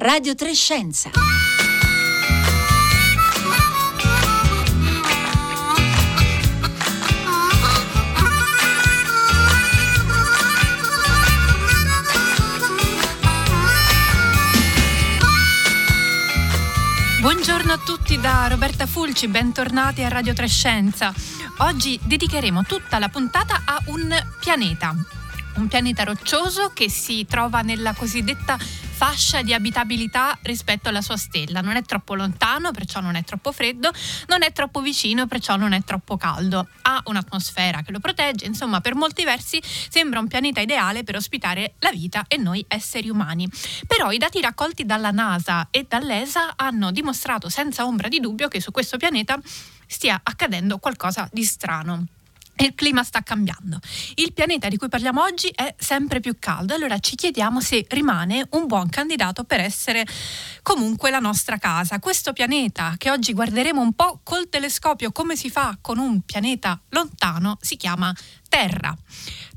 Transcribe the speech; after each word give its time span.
Radio 0.00 0.36
Trescenza. 0.36 1.10
Buongiorno 17.20 17.72
a 17.72 17.78
tutti 17.84 18.20
da 18.20 18.46
Roberta 18.46 18.86
Fulci, 18.86 19.26
bentornati 19.26 20.04
a 20.04 20.08
Radio 20.08 20.32
Trescenza. 20.32 21.12
Oggi 21.58 21.98
dedicheremo 22.04 22.62
tutta 22.62 23.00
la 23.00 23.08
puntata 23.08 23.62
a 23.64 23.82
un 23.86 24.16
pianeta, 24.38 24.94
un 25.56 25.66
pianeta 25.66 26.04
roccioso 26.04 26.70
che 26.72 26.88
si 26.88 27.26
trova 27.28 27.62
nella 27.62 27.94
cosiddetta 27.94 28.56
fascia 28.98 29.42
di 29.42 29.54
abitabilità 29.54 30.36
rispetto 30.42 30.88
alla 30.88 31.02
sua 31.02 31.16
stella. 31.16 31.60
Non 31.60 31.76
è 31.76 31.82
troppo 31.82 32.16
lontano, 32.16 32.72
perciò 32.72 32.98
non 32.98 33.14
è 33.14 33.22
troppo 33.22 33.52
freddo, 33.52 33.92
non 34.26 34.42
è 34.42 34.50
troppo 34.50 34.80
vicino, 34.80 35.28
perciò 35.28 35.54
non 35.54 35.72
è 35.72 35.84
troppo 35.84 36.16
caldo. 36.16 36.66
Ha 36.82 37.02
un'atmosfera 37.04 37.82
che 37.82 37.92
lo 37.92 38.00
protegge, 38.00 38.46
insomma, 38.46 38.80
per 38.80 38.96
molti 38.96 39.22
versi 39.22 39.62
sembra 39.62 40.18
un 40.18 40.26
pianeta 40.26 40.60
ideale 40.60 41.04
per 41.04 41.14
ospitare 41.14 41.74
la 41.78 41.92
vita 41.92 42.24
e 42.26 42.38
noi 42.38 42.64
esseri 42.66 43.08
umani. 43.08 43.48
Però 43.86 44.10
i 44.10 44.18
dati 44.18 44.40
raccolti 44.40 44.84
dalla 44.84 45.12
NASA 45.12 45.68
e 45.70 45.86
dall'ESA 45.88 46.54
hanno 46.56 46.90
dimostrato 46.90 47.48
senza 47.48 47.86
ombra 47.86 48.08
di 48.08 48.18
dubbio 48.18 48.48
che 48.48 48.60
su 48.60 48.72
questo 48.72 48.96
pianeta 48.96 49.38
stia 49.86 50.18
accadendo 50.24 50.78
qualcosa 50.78 51.28
di 51.30 51.44
strano. 51.44 52.17
Il 52.60 52.74
clima 52.74 53.04
sta 53.04 53.22
cambiando. 53.22 53.78
Il 54.16 54.32
pianeta 54.32 54.68
di 54.68 54.76
cui 54.76 54.88
parliamo 54.88 55.22
oggi 55.22 55.48
è 55.54 55.74
sempre 55.78 56.18
più 56.18 56.36
caldo, 56.40 56.74
allora 56.74 56.98
ci 56.98 57.14
chiediamo 57.14 57.60
se 57.60 57.86
rimane 57.88 58.46
un 58.50 58.66
buon 58.66 58.88
candidato 58.88 59.44
per 59.44 59.60
essere 59.60 60.04
comunque 60.62 61.10
la 61.10 61.20
nostra 61.20 61.58
casa. 61.58 62.00
Questo 62.00 62.32
pianeta 62.32 62.94
che 62.96 63.10
oggi 63.10 63.32
guarderemo 63.32 63.80
un 63.80 63.92
po' 63.92 64.20
col 64.24 64.48
telescopio 64.48 65.12
come 65.12 65.36
si 65.36 65.50
fa 65.50 65.78
con 65.80 65.98
un 65.98 66.22
pianeta 66.22 66.80
lontano 66.90 67.58
si 67.60 67.76
chiama 67.76 68.12
Terra. 68.48 68.96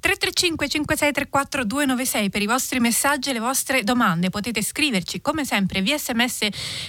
335 0.01 0.67
5634 0.67 1.63
296 1.63 2.29
per 2.31 2.41
i 2.41 2.47
vostri 2.47 2.79
messaggi 2.79 3.29
e 3.29 3.33
le 3.33 3.39
vostre 3.39 3.83
domande. 3.83 4.31
Potete 4.31 4.63
scriverci 4.63 5.21
come 5.21 5.45
sempre 5.45 5.81
via 5.81 5.95
sms 5.95 6.47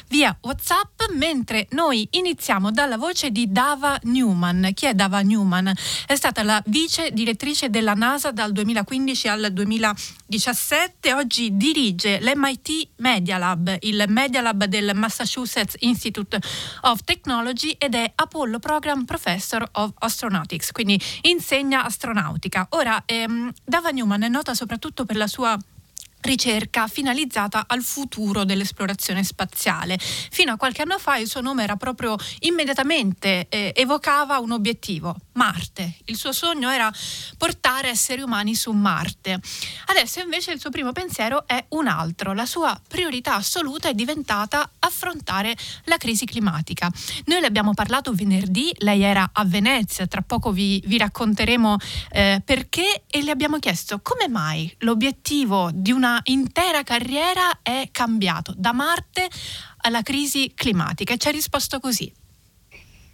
via 0.08 0.34
WhatsApp 0.40 1.02
mentre 1.12 1.66
noi 1.72 2.08
iniziamo 2.12 2.70
dalla 2.70 2.96
voce 2.96 3.30
di 3.30 3.52
Dava 3.52 3.98
Newman. 4.04 4.70
Chi 4.72 4.86
è 4.86 4.94
Dava 4.94 5.20
Newman? 5.20 5.70
È 6.06 6.14
stata 6.14 6.42
la 6.42 6.62
vice 6.66 7.10
direttrice 7.12 7.68
della 7.68 7.92
NASA 7.92 8.30
dal 8.30 8.50
2015 8.50 9.28
al 9.28 9.50
2017. 9.52 11.12
Oggi 11.12 11.54
dirige 11.54 12.18
l'MIT 12.18 12.92
Media 12.96 13.36
Lab, 13.36 13.76
il 13.80 14.04
Media 14.08 14.40
Lab 14.40 14.64
del 14.64 14.92
Massachusetts 14.94 15.76
Institute 15.80 16.40
of 16.82 17.00
Technology 17.04 17.76
ed 17.76 17.94
è 17.94 18.10
Apollo 18.14 18.58
Program 18.58 19.04
Professor 19.04 19.68
of 19.72 19.90
Astronautics, 19.98 20.72
quindi 20.72 20.98
insegna 21.22 21.84
astronautica. 21.92 22.66
Ora 22.70 23.02
ehm, 23.04 23.52
Dava 23.64 23.90
Newman 23.90 24.22
è 24.22 24.28
nota 24.28 24.54
soprattutto 24.54 25.04
per 25.04 25.16
la 25.16 25.26
sua 25.26 25.56
ricerca 26.22 26.86
finalizzata 26.86 27.64
al 27.66 27.82
futuro 27.82 28.44
dell'esplorazione 28.44 29.22
spaziale. 29.24 29.98
Fino 29.98 30.52
a 30.52 30.56
qualche 30.56 30.82
anno 30.82 30.98
fa 30.98 31.16
il 31.16 31.28
suo 31.28 31.40
nome 31.40 31.62
era 31.64 31.76
proprio 31.76 32.16
immediatamente 32.40 33.46
eh, 33.48 33.72
evocava 33.74 34.38
un 34.38 34.52
obiettivo, 34.52 35.16
Marte. 35.32 35.96
Il 36.04 36.16
suo 36.16 36.32
sogno 36.32 36.70
era 36.70 36.92
portare 37.36 37.88
esseri 37.88 38.22
umani 38.22 38.54
su 38.54 38.70
Marte. 38.72 39.40
Adesso 39.86 40.20
invece 40.20 40.52
il 40.52 40.60
suo 40.60 40.70
primo 40.70 40.92
pensiero 40.92 41.46
è 41.46 41.64
un 41.70 41.86
altro, 41.86 42.32
la 42.32 42.46
sua 42.46 42.78
priorità 42.86 43.34
assoluta 43.36 43.88
è 43.88 43.94
diventata 43.94 44.70
affrontare 44.78 45.56
la 45.84 45.96
crisi 45.96 46.24
climatica. 46.26 46.90
Noi 47.26 47.40
le 47.40 47.46
abbiamo 47.46 47.74
parlato 47.74 48.12
venerdì, 48.12 48.72
lei 48.78 49.02
era 49.02 49.30
a 49.32 49.44
Venezia, 49.44 50.06
tra 50.06 50.22
poco 50.22 50.52
vi, 50.52 50.82
vi 50.86 50.98
racconteremo 50.98 51.76
eh, 52.10 52.42
perché 52.44 53.04
e 53.08 53.22
le 53.22 53.30
abbiamo 53.30 53.58
chiesto 53.58 54.00
come 54.00 54.28
mai 54.28 54.72
l'obiettivo 54.78 55.70
di 55.72 55.92
una 55.92 56.20
intera 56.24 56.82
carriera 56.82 57.60
è 57.62 57.88
cambiato 57.90 58.54
da 58.56 58.72
Marte 58.72 59.28
alla 59.78 60.02
crisi 60.02 60.52
climatica 60.54 61.14
e 61.14 61.18
ci 61.18 61.28
ha 61.28 61.30
risposto 61.30 61.80
così. 61.80 62.12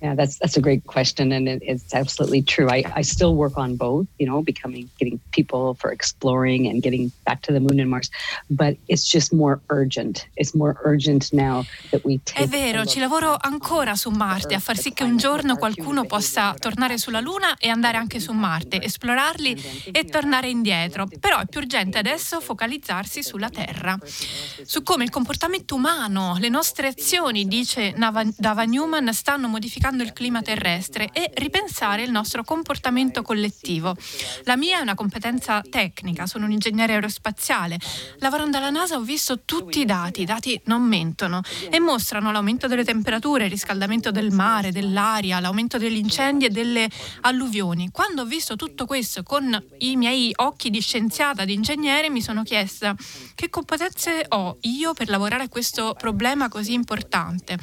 Yeah, 0.00 0.14
that's 0.14 0.38
that's 0.38 0.56
a 0.56 0.60
great 0.60 0.86
question, 0.86 1.32
and 1.32 1.48
it, 1.48 1.60
it's 1.60 1.92
absolutely 1.92 2.42
true. 2.42 2.69
I, 2.70 2.84
I 2.94 3.03
still 3.03 3.34
work 3.34 3.59
on 3.59 3.75
both, 3.75 4.06
you 4.20 4.26
know, 4.28 4.42
becoming 4.42 4.88
getting 4.97 5.19
people 5.32 5.75
for 5.75 5.91
exploring 5.91 6.69
and 6.69 6.81
getting 6.81 7.10
back 7.25 7.42
to 7.42 7.53
the 7.53 7.59
moon 7.59 7.81
and 7.81 7.91
Mars, 7.91 8.09
but 8.48 8.76
it's 8.86 9.03
just 9.10 9.32
more 9.32 9.60
urgent. 9.70 10.28
It's 10.36 10.54
more 10.54 10.76
urgent 10.84 11.32
now 11.32 11.64
that 11.91 12.04
we 12.04 12.20
take. 12.22 12.44
È 12.44 12.47
vero, 12.47 12.86
ci 12.86 13.00
lavoro 13.00 13.36
ancora 13.41 13.97
su 13.97 14.10
Marte 14.10 14.54
a 14.54 14.60
far 14.60 14.78
sì 14.78 14.92
che 14.92 15.03
un 15.03 15.16
giorno 15.16 15.56
qualcuno 15.56 16.04
possa 16.04 16.54
tornare 16.56 16.97
sulla 16.97 17.19
Luna 17.19 17.56
e 17.56 17.69
andare 17.69 17.97
anche 17.97 18.20
su 18.20 18.30
Marte, 18.30 18.80
esplorarli 18.80 19.91
e 19.91 20.04
tornare 20.04 20.48
indietro. 20.48 21.09
Però 21.19 21.41
è 21.41 21.47
più 21.47 21.59
urgente 21.59 21.98
adesso 21.98 22.41
focalizzarsi 22.41 23.25
sulla 23.25 23.50
Terra, 23.50 23.98
su 24.62 24.84
come 24.84 25.03
il 25.03 25.10
comportamento 25.10 25.75
umano, 25.75 26.36
le 26.38 26.48
nostre 26.48 26.86
azioni, 26.86 27.48
dice 27.48 27.92
Dava 27.97 28.62
Newman, 28.62 29.12
stanno 29.12 29.48
modificando 29.48 29.86
il 29.97 30.12
clima 30.12 30.43
terrestre 30.43 31.10
e 31.12 31.31
ripensare 31.34 32.03
il 32.03 32.10
nostro 32.10 32.44
comportamento 32.44 33.22
collettivo. 33.22 33.97
La 34.44 34.56
mia 34.56 34.78
è 34.78 34.82
una 34.82 34.94
competenza 34.94 35.62
tecnica, 35.69 36.26
sono 36.26 36.44
un 36.44 36.53
ingegnere 36.53 36.94
aerospaziale. 36.94 37.78
Lavorando 38.19 38.59
alla 38.59 38.71
NASA 38.71 38.97
ho 38.97 39.00
visto 39.00 39.41
tutti 39.44 39.81
i 39.81 39.84
dati, 39.84 40.22
i 40.22 40.25
dati 40.25 40.60
non 40.65 40.82
mentono 40.82 41.41
e 41.71 41.81
mostrano 41.81 42.32
l'aumento 42.32 42.66
delle 42.66 42.84
temperature, 42.84 43.44
il 43.44 43.50
riscaldamento 43.50 44.10
del 44.10 44.31
mare, 44.31 44.72
dell'aria, 44.72 45.41
l'aumento 45.41 45.78
degli 45.78 45.97
incendi 45.97 46.44
e 46.44 46.50
delle 46.50 46.88
alluvioni. 47.22 47.91
Quando 47.91 48.22
ho 48.22 48.27
visto 48.27 48.56
tutto 48.56 48.87
questo 48.87 49.22
con 49.22 49.62
i 49.78 49.97
miei 49.97 50.32
occhi 50.37 50.71
di 50.71 50.81
scienziata, 50.81 51.44
di 51.44 51.54
ingegnere, 51.54 52.10
mi 52.10 52.22
sono 52.22 52.43
chiesta 52.43 52.94
che 53.34 53.50
competenze 53.50 54.27
ho 54.28 54.59
io 54.62 54.94
per 54.94 55.09
lavorare 55.09 55.44
a 55.44 55.48
questo 55.48 55.94
problema 55.98 56.48
così 56.48 56.72
importante. 56.72 57.59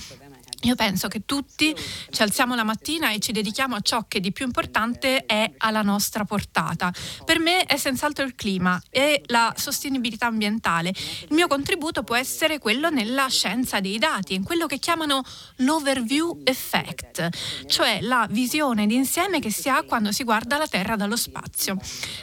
Io 0.61 0.75
penso 0.75 1.07
che 1.07 1.25
tutti 1.25 1.75
ci 2.09 2.21
alziamo 2.21 2.55
la 2.55 2.63
mattina 2.63 3.11
e 3.11 3.19
ci 3.19 3.31
dedichiamo 3.31 3.75
a 3.75 3.81
ciò 3.81 4.05
che 4.07 4.19
di 4.19 4.31
più 4.31 4.45
importante 4.45 5.25
è 5.25 5.53
alla 5.57 5.81
nostra 5.81 6.25
portata. 6.25 6.91
Per 7.23 7.39
me 7.39 7.65
è 7.65 7.77
senz'altro 7.77 8.25
il 8.25 8.35
clima 8.35 8.81
e 8.89 9.21
la 9.27 9.53
sostenibilità 9.55 10.27
ambientale. 10.27 10.89
Il 10.89 11.35
mio 11.35 11.47
contributo 11.47 12.03
può 12.03 12.15
essere 12.15 12.57
quello 12.57 12.89
nella 12.89 13.27
scienza 13.27 13.79
dei 13.79 13.97
dati, 13.97 14.33
in 14.33 14.43
quello 14.43 14.65
che 14.65 14.79
chiamano 14.79 15.23
l'overview 15.57 16.41
effect, 16.43 17.29
cioè 17.67 17.99
la 18.01 18.27
visione 18.29 18.87
d'insieme 18.87 19.39
che 19.39 19.51
si 19.51 19.69
ha 19.69 19.83
quando 19.83 20.11
si 20.11 20.23
guarda 20.23 20.57
la 20.57 20.67
Terra 20.67 20.95
dallo 20.95 21.17
spazio. 21.17 21.77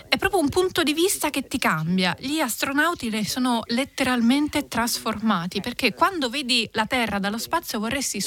È 0.08 0.16
proprio 0.16 0.40
un 0.40 0.48
punto 0.48 0.82
di 0.82 0.92
vista 0.94 1.30
che 1.30 1.46
ti 1.46 1.58
cambia. 1.58 2.16
Gli 2.18 2.40
astronauti 2.40 3.08
ne 3.08 3.26
sono 3.26 3.62
letteralmente 3.66 4.68
trasformati 4.68 5.60
perché 5.60 5.94
quando 5.94 6.28
vedi 6.28 6.68
la 6.72 6.86
Terra 6.86 7.18
dallo 7.18 7.38
spazio 7.38 7.78
vorresti 7.78 8.20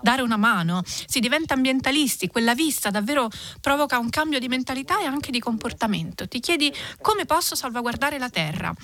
dare 0.00 0.22
una 0.22 0.36
mano, 0.36 0.82
si 0.84 1.20
diventa 1.20 1.54
ambientalisti, 1.54 2.28
quella 2.28 2.54
vista 2.54 2.90
davvero 2.90 3.28
provoca 3.60 3.98
un 3.98 4.10
cambio 4.10 4.38
di 4.38 4.48
mentalità 4.48 5.00
e 5.00 5.04
anche 5.04 5.30
di 5.30 5.40
comportamento. 5.40 6.26
Ti 6.26 6.40
chiedi 6.40 6.72
come 7.00 7.24
posso 7.24 7.54
salvaguardare 7.54 8.18
la 8.18 8.30
terra? 8.30 8.74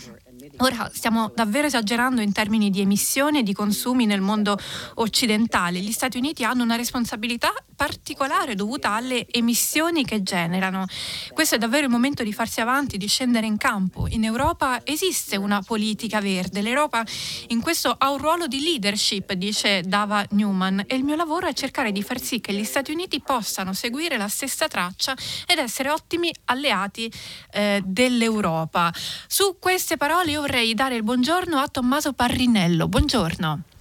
Ora 0.58 0.90
stiamo 0.92 1.32
davvero 1.34 1.66
esagerando 1.66 2.20
in 2.20 2.32
termini 2.32 2.70
di 2.70 2.80
emissioni 2.80 3.38
e 3.38 3.42
di 3.42 3.52
consumi 3.52 4.06
nel 4.06 4.20
mondo 4.20 4.58
occidentale. 4.94 5.80
Gli 5.80 5.92
Stati 5.92 6.18
Uniti 6.18 6.44
hanno 6.44 6.62
una 6.62 6.76
responsabilità 6.76 7.52
particolare 7.74 8.54
dovuta 8.54 8.92
alle 8.92 9.26
emissioni 9.30 10.04
che 10.04 10.22
generano. 10.22 10.86
Questo 11.32 11.56
è 11.56 11.58
davvero 11.58 11.84
il 11.84 11.90
momento 11.90 12.22
di 12.22 12.32
farsi 12.32 12.60
avanti, 12.60 12.96
di 12.96 13.06
scendere 13.06 13.46
in 13.46 13.56
campo. 13.56 14.06
In 14.08 14.24
Europa 14.24 14.80
esiste 14.84 15.36
una 15.36 15.62
politica 15.62 16.20
verde. 16.20 16.62
L'Europa 16.62 17.04
in 17.48 17.60
questo 17.60 17.94
ha 17.96 18.10
un 18.10 18.18
ruolo 18.18 18.46
di 18.46 18.60
leadership, 18.60 19.32
dice 19.32 19.82
Dava 19.82 20.24
Newman, 20.30 20.84
e 20.86 20.94
il 20.94 21.04
mio 21.04 21.16
lavoro 21.16 21.46
è 21.46 21.52
cercare 21.52 21.92
di 21.92 22.02
far 22.02 22.20
sì 22.20 22.40
che 22.40 22.52
gli 22.52 22.64
Stati 22.64 22.92
Uniti 22.92 23.20
possano 23.20 23.72
seguire 23.72 24.16
la 24.16 24.28
stessa 24.28 24.68
traccia 24.68 25.14
ed 25.46 25.58
essere 25.58 25.90
ottimi 25.90 26.32
alleati 26.46 27.10
eh, 27.52 27.82
dell'Europa. 27.84 28.92
Su 29.26 29.56
queste 29.58 29.96
parole 29.96 30.30
io 30.30 30.40
vorrei 30.40 30.74
dare 30.74 30.96
il 30.96 31.02
buongiorno 31.02 31.58
a 31.58 31.68
Tommaso 31.68 32.12
Parrinello. 32.12 32.88
Buongiorno. 32.88 33.73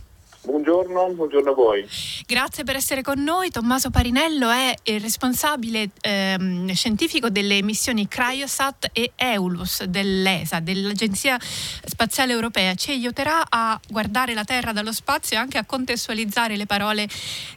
Buongiorno, 0.45 1.13
buongiorno 1.13 1.51
a 1.51 1.53
voi. 1.53 1.87
Grazie 2.25 2.65
per 2.65 2.75
essere 2.75 3.01
con 3.01 3.23
noi. 3.23 3.49
Tommaso 3.49 3.89
Parinello 3.91 4.49
è 4.49 4.75
il 4.83 4.99
responsabile 4.99 5.91
ehm, 6.01 6.69
scientifico 6.73 7.29
delle 7.29 7.63
missioni 7.63 8.09
Cryosat 8.09 8.89
e 8.91 9.13
Eulus 9.15 9.83
dell'ESA, 9.85 10.59
dell'Agenzia 10.59 11.39
Spaziale 11.39 12.33
Europea. 12.33 12.75
Ci 12.75 12.91
aiuterà 12.91 13.45
a 13.47 13.79
guardare 13.87 14.33
la 14.33 14.43
Terra 14.43 14.73
dallo 14.73 14.91
spazio 14.91 15.37
e 15.37 15.39
anche 15.39 15.57
a 15.57 15.63
contestualizzare 15.63 16.57
le 16.57 16.65
parole 16.65 17.07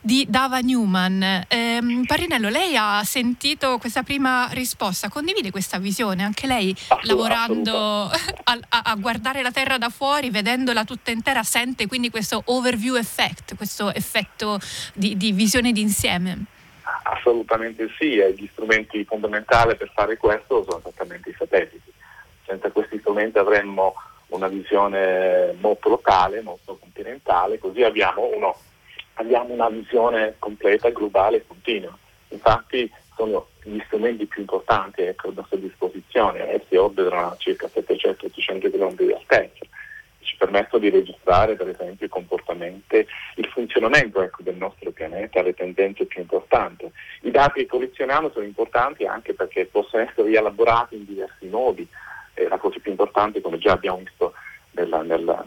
di 0.00 0.24
Dava 0.28 0.60
Newman. 0.60 1.44
Ehm, 1.48 2.04
Parinello, 2.04 2.48
lei 2.48 2.76
ha 2.76 3.02
sentito 3.02 3.78
questa 3.78 4.04
prima 4.04 4.46
risposta, 4.52 5.08
condivide 5.08 5.50
questa 5.50 5.78
visione? 5.78 6.22
Anche 6.22 6.46
lei 6.46 6.72
lavorando 7.02 7.66
a, 8.44 8.58
a, 8.68 8.94
guardare 8.94 9.42
la 9.42 9.50
Terra 9.50 9.76
da 9.76 9.88
fuori, 9.88 10.30
vedendola 10.30 10.84
tutta 10.84 11.10
intera, 11.10 11.42
sente 11.42 11.88
quindi 11.88 12.10
questo 12.10 12.42
overview 12.76 12.96
effect, 12.96 13.56
questo 13.56 13.92
effetto 13.92 14.58
di, 14.92 15.16
di 15.16 15.32
visione 15.32 15.72
d'insieme? 15.72 16.44
Assolutamente 17.04 17.88
sì, 17.98 18.18
e 18.18 18.32
gli 18.34 18.48
strumenti 18.52 19.04
fondamentali 19.04 19.76
per 19.76 19.90
fare 19.92 20.16
questo 20.16 20.62
sono 20.62 20.78
esattamente 20.78 21.30
i 21.30 21.34
satelliti. 21.36 21.92
Senza 22.44 22.70
questi 22.70 22.98
strumenti 22.98 23.38
avremmo 23.38 23.94
una 24.28 24.48
visione 24.48 25.54
molto 25.60 25.88
locale, 25.88 26.42
molto 26.42 26.76
continentale, 26.78 27.58
così 27.58 27.82
abbiamo, 27.82 28.30
uno, 28.34 28.56
abbiamo 29.14 29.52
una 29.52 29.68
visione 29.68 30.34
completa, 30.38 30.90
globale 30.90 31.38
e 31.38 31.46
continua. 31.46 31.96
Infatti 32.28 32.90
sono 33.16 33.48
gli 33.62 33.80
strumenti 33.86 34.26
più 34.26 34.42
importanti 34.42 35.02
ecco, 35.02 35.28
a 35.28 35.32
nostra 35.34 35.56
disposizione, 35.56 36.52
essi 36.52 36.76
orbitano 36.76 37.30
a 37.30 37.36
circa 37.38 37.66
700-800 37.66 38.70
km 38.70 38.94
di 38.94 39.12
altezza, 39.12 39.64
ci 40.36 40.44
permettono 40.44 40.82
di 40.82 40.90
registrare 40.90 41.56
per 41.56 41.68
esempio 41.68 42.06
il 42.06 43.46
funzionamento 43.46 44.22
ecco, 44.22 44.42
del 44.42 44.56
nostro 44.56 44.90
pianeta, 44.90 45.42
le 45.42 45.54
tendenze 45.54 46.04
più 46.04 46.20
importanti. 46.20 46.90
I 47.22 47.30
dati 47.30 47.60
che 47.60 47.66
collezioniamo 47.66 48.30
sono 48.30 48.44
importanti 48.44 49.06
anche 49.06 49.32
perché 49.32 49.64
possono 49.64 50.02
essere 50.02 50.28
rielaborati 50.28 50.96
in 50.96 51.06
diversi 51.06 51.46
modi, 51.46 51.88
eh, 52.34 52.48
la 52.48 52.58
cosa 52.58 52.78
più 52.80 52.90
importante 52.90 53.40
come 53.40 53.58
già 53.58 53.72
abbiamo 53.72 53.98
visto 53.98 54.34
nella, 54.72 55.00
nella, 55.02 55.42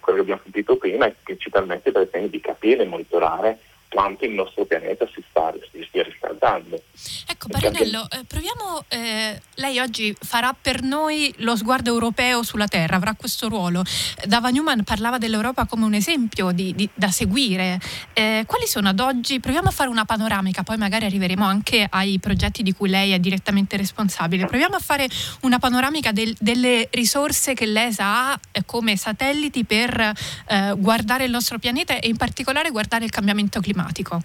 quello 0.00 0.18
che 0.18 0.20
abbiamo 0.20 0.40
sentito 0.42 0.76
prima 0.76 1.06
è 1.06 1.14
che 1.22 1.36
ci 1.36 1.50
permette 1.50 1.92
per 1.92 2.02
esempio 2.02 2.30
di 2.30 2.40
capire 2.40 2.82
e 2.82 2.86
monitorare 2.86 3.58
quanto 3.94 4.24
il 4.24 4.32
nostro 4.32 4.64
pianeta 4.64 5.06
si, 5.14 5.22
sta, 5.30 5.54
si 5.70 5.84
stia 5.86 6.02
riscaldando. 6.02 6.82
Ecco 7.28 7.46
Baronello, 7.46 8.08
eh, 8.10 8.24
proviamo, 8.26 8.84
eh, 8.88 9.40
lei 9.54 9.78
oggi 9.78 10.14
farà 10.20 10.54
per 10.60 10.82
noi 10.82 11.32
lo 11.38 11.54
sguardo 11.54 11.90
europeo 11.90 12.42
sulla 12.42 12.66
Terra, 12.66 12.96
avrà 12.96 13.14
questo 13.14 13.48
ruolo. 13.48 13.84
Dava 14.24 14.50
Newman 14.50 14.82
parlava 14.82 15.18
dell'Europa 15.18 15.66
come 15.66 15.84
un 15.84 15.94
esempio 15.94 16.50
di, 16.50 16.74
di, 16.74 16.88
da 16.92 17.12
seguire. 17.12 17.78
Eh, 18.14 18.42
quali 18.48 18.66
sono 18.66 18.88
ad 18.88 18.98
oggi, 18.98 19.38
proviamo 19.38 19.68
a 19.68 19.70
fare 19.70 19.88
una 19.88 20.04
panoramica, 20.04 20.64
poi 20.64 20.76
magari 20.76 21.04
arriveremo 21.04 21.44
anche 21.44 21.86
ai 21.88 22.18
progetti 22.18 22.64
di 22.64 22.72
cui 22.72 22.88
lei 22.88 23.12
è 23.12 23.20
direttamente 23.20 23.76
responsabile. 23.76 24.46
Proviamo 24.46 24.74
a 24.74 24.80
fare 24.80 25.06
una 25.42 25.60
panoramica 25.60 26.10
del, 26.10 26.34
delle 26.40 26.88
risorse 26.90 27.54
che 27.54 27.66
l'ESA 27.66 28.04
ha 28.04 28.40
eh, 28.50 28.64
come 28.66 28.96
satelliti 28.96 29.64
per 29.64 30.00
eh, 30.00 30.74
guardare 30.76 31.26
il 31.26 31.30
nostro 31.30 31.60
pianeta 31.60 32.00
e 32.00 32.08
in 32.08 32.16
particolare 32.16 32.70
guardare 32.70 33.04
il 33.04 33.10
cambiamento 33.10 33.60
climatico 33.60 33.83
climatico? 33.84 34.20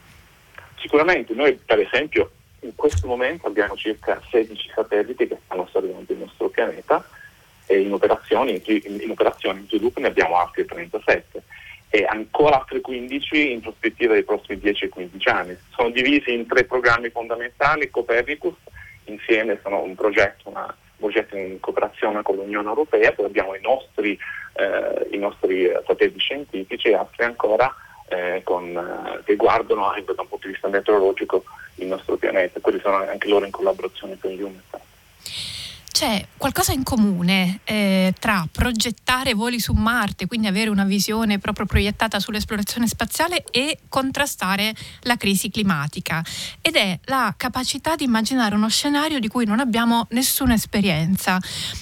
Sicuramente, 0.78 1.34
noi 1.34 1.60
per 1.64 1.80
esempio 1.80 2.32
in 2.62 2.76
questo 2.76 3.08
momento 3.08 3.48
abbiamo 3.48 3.76
circa 3.76 4.22
16 4.30 4.72
satelliti 4.74 5.28
che 5.28 5.38
stanno 5.46 5.64
osservando 5.64 6.12
il 6.12 6.20
nostro 6.20 6.50
pianeta 6.50 7.06
e 7.66 7.82
in 7.82 7.94
operazioni, 7.94 8.62
in 8.66 9.10
operazioni 9.12 9.60
in 9.60 9.68
sviluppo 9.68 10.00
ne 10.00 10.08
abbiamo 10.08 10.38
altri 10.38 10.66
37 10.66 11.44
e 11.90 12.06
ancora 12.08 12.58
altri 12.58 12.82
15 12.82 13.52
in 13.52 13.62
prospettiva 13.62 14.14
dei 14.14 14.24
prossimi 14.24 14.60
10-15 14.60 15.30
anni. 15.30 15.58
Sono 15.76 15.90
divisi 15.90 16.34
in 16.34 16.48
tre 16.48 16.64
programmi 16.64 17.10
fondamentali, 17.10 17.90
Copernicus, 17.90 18.56
insieme 19.06 19.60
sono 19.64 19.82
un 19.82 19.96
progetto, 19.96 20.50
una, 20.50 20.66
un 20.66 20.98
progetto 20.98 21.36
in 21.36 21.60
cooperazione 21.60 22.22
con 22.22 22.36
l'Unione 22.36 22.68
Europea, 22.68 23.12
poi 23.12 23.26
abbiamo 23.26 23.56
i 23.56 23.62
nostri, 23.62 24.18
eh, 24.54 25.08
i 25.12 25.18
nostri 25.18 25.70
satelliti 25.86 26.20
scientifici 26.20 26.90
e 26.90 26.96
altri 26.96 27.24
ancora 27.24 27.74
eh, 28.10 28.42
con, 28.44 28.76
eh, 28.76 29.24
che 29.24 29.36
guardano 29.36 29.90
anche 29.90 30.14
da 30.14 30.22
un 30.22 30.28
punto 30.28 30.48
di 30.48 30.54
vista 30.54 30.68
meteorologico 30.68 31.44
il 31.76 31.88
nostro 31.88 32.18
pianeta, 32.18 32.60
quelli 32.60 32.80
sono 32.80 32.98
anche 32.98 33.28
loro 33.28 33.46
in 33.46 33.52
collaborazione 33.52 34.18
con 34.20 34.32
gli 34.32 34.42
UNESCO 34.42 34.80
c'è 36.00 36.26
qualcosa 36.38 36.72
in 36.72 36.84
comune 36.84 37.60
eh, 37.66 38.14
tra 38.18 38.48
progettare 38.50 39.34
voli 39.34 39.60
su 39.60 39.74
Marte, 39.74 40.28
quindi 40.28 40.48
avere 40.48 40.70
una 40.70 40.86
visione 40.86 41.40
proprio 41.40 41.66
proiettata 41.66 42.22
sull'esplorazione 42.22 42.88
spaziale 42.88 43.44
e 43.52 43.80
contrastare 43.90 44.74
la 45.02 45.18
crisi 45.18 45.50
climatica. 45.50 46.24
Ed 46.62 46.78
è 46.78 46.98
la 47.04 47.34
capacità 47.36 47.98
di 47.98 48.06
immaginare 48.06 48.56
uno 48.56 48.70
scenario 48.70 49.20
di 49.20 49.28
cui 49.28 49.44
non 49.44 49.60
abbiamo 49.60 50.08
nessuna 50.12 50.54
esperienza. 50.54 51.38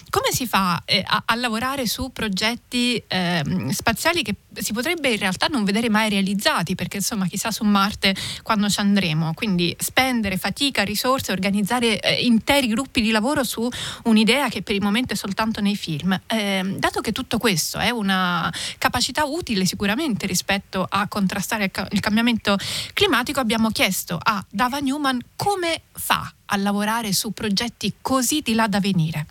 Come 0.10 0.32
si 0.32 0.48
fa 0.48 0.82
eh, 0.86 1.04
a, 1.06 1.22
a, 1.24 1.36
lavorare 1.36 1.86
su 1.86 2.12
progetti 2.12 3.00
eh, 3.08 3.44
spaziali 3.70 4.24
che 4.24 4.34
si 4.59 4.74
potrebbe 4.74 5.09
in 5.09 5.19
realtà 5.19 5.48
non 5.48 5.63
vedere 5.63 5.89
mai 5.89 6.09
realizzati 6.09 6.75
perché 6.75 6.98
insomma 6.98 7.27
chissà 7.27 7.51
su 7.51 7.63
Marte 7.63 8.15
quando 8.44 8.69
ci 8.69 8.80
andremo, 8.80 9.33
quindi 9.33 9.75
spendere 9.80 10.38
fatica, 10.38 10.83
risorse, 10.83 11.31
organizzare 11.31 12.00
eh, 12.00 12.24
interi 12.24 12.68
gruppi 12.68 13.01
di 13.01 13.12
lavoro 13.12 13.44
su 13.44 13.68
un'idea 14.04 14.50
che 14.50 14.62
per 14.62 14.75
il 14.75 14.81
momento 14.81 15.13
è 15.13 15.15
soltanto 15.15 15.62
nei 15.62 15.75
film. 15.75 16.19
Eh, 16.27 16.75
dato 16.77 17.01
che 17.01 17.12
tutto 17.12 17.38
questo 17.38 17.77
è 17.77 17.89
una 17.89 18.51
capacità 18.77 19.25
utile 19.25 19.65
sicuramente 19.65 20.25
rispetto 20.25 20.86
a 20.88 21.07
contrastare 21.07 21.71
il 21.92 22.00
cambiamento 22.00 22.57
climatico, 22.94 23.39
abbiamo 23.39 23.69
chiesto 23.69 24.18
a 24.21 24.44
Dava 24.50 24.80
Newman 24.80 25.19
come 25.36 25.81
fa 25.92 26.31
a 26.45 26.57
lavorare 26.57 27.13
su 27.13 27.31
progetti 27.31 27.95
così 28.01 28.42
di 28.42 28.54
là 28.54 28.68
da 28.68 28.80
venire. 28.80 29.25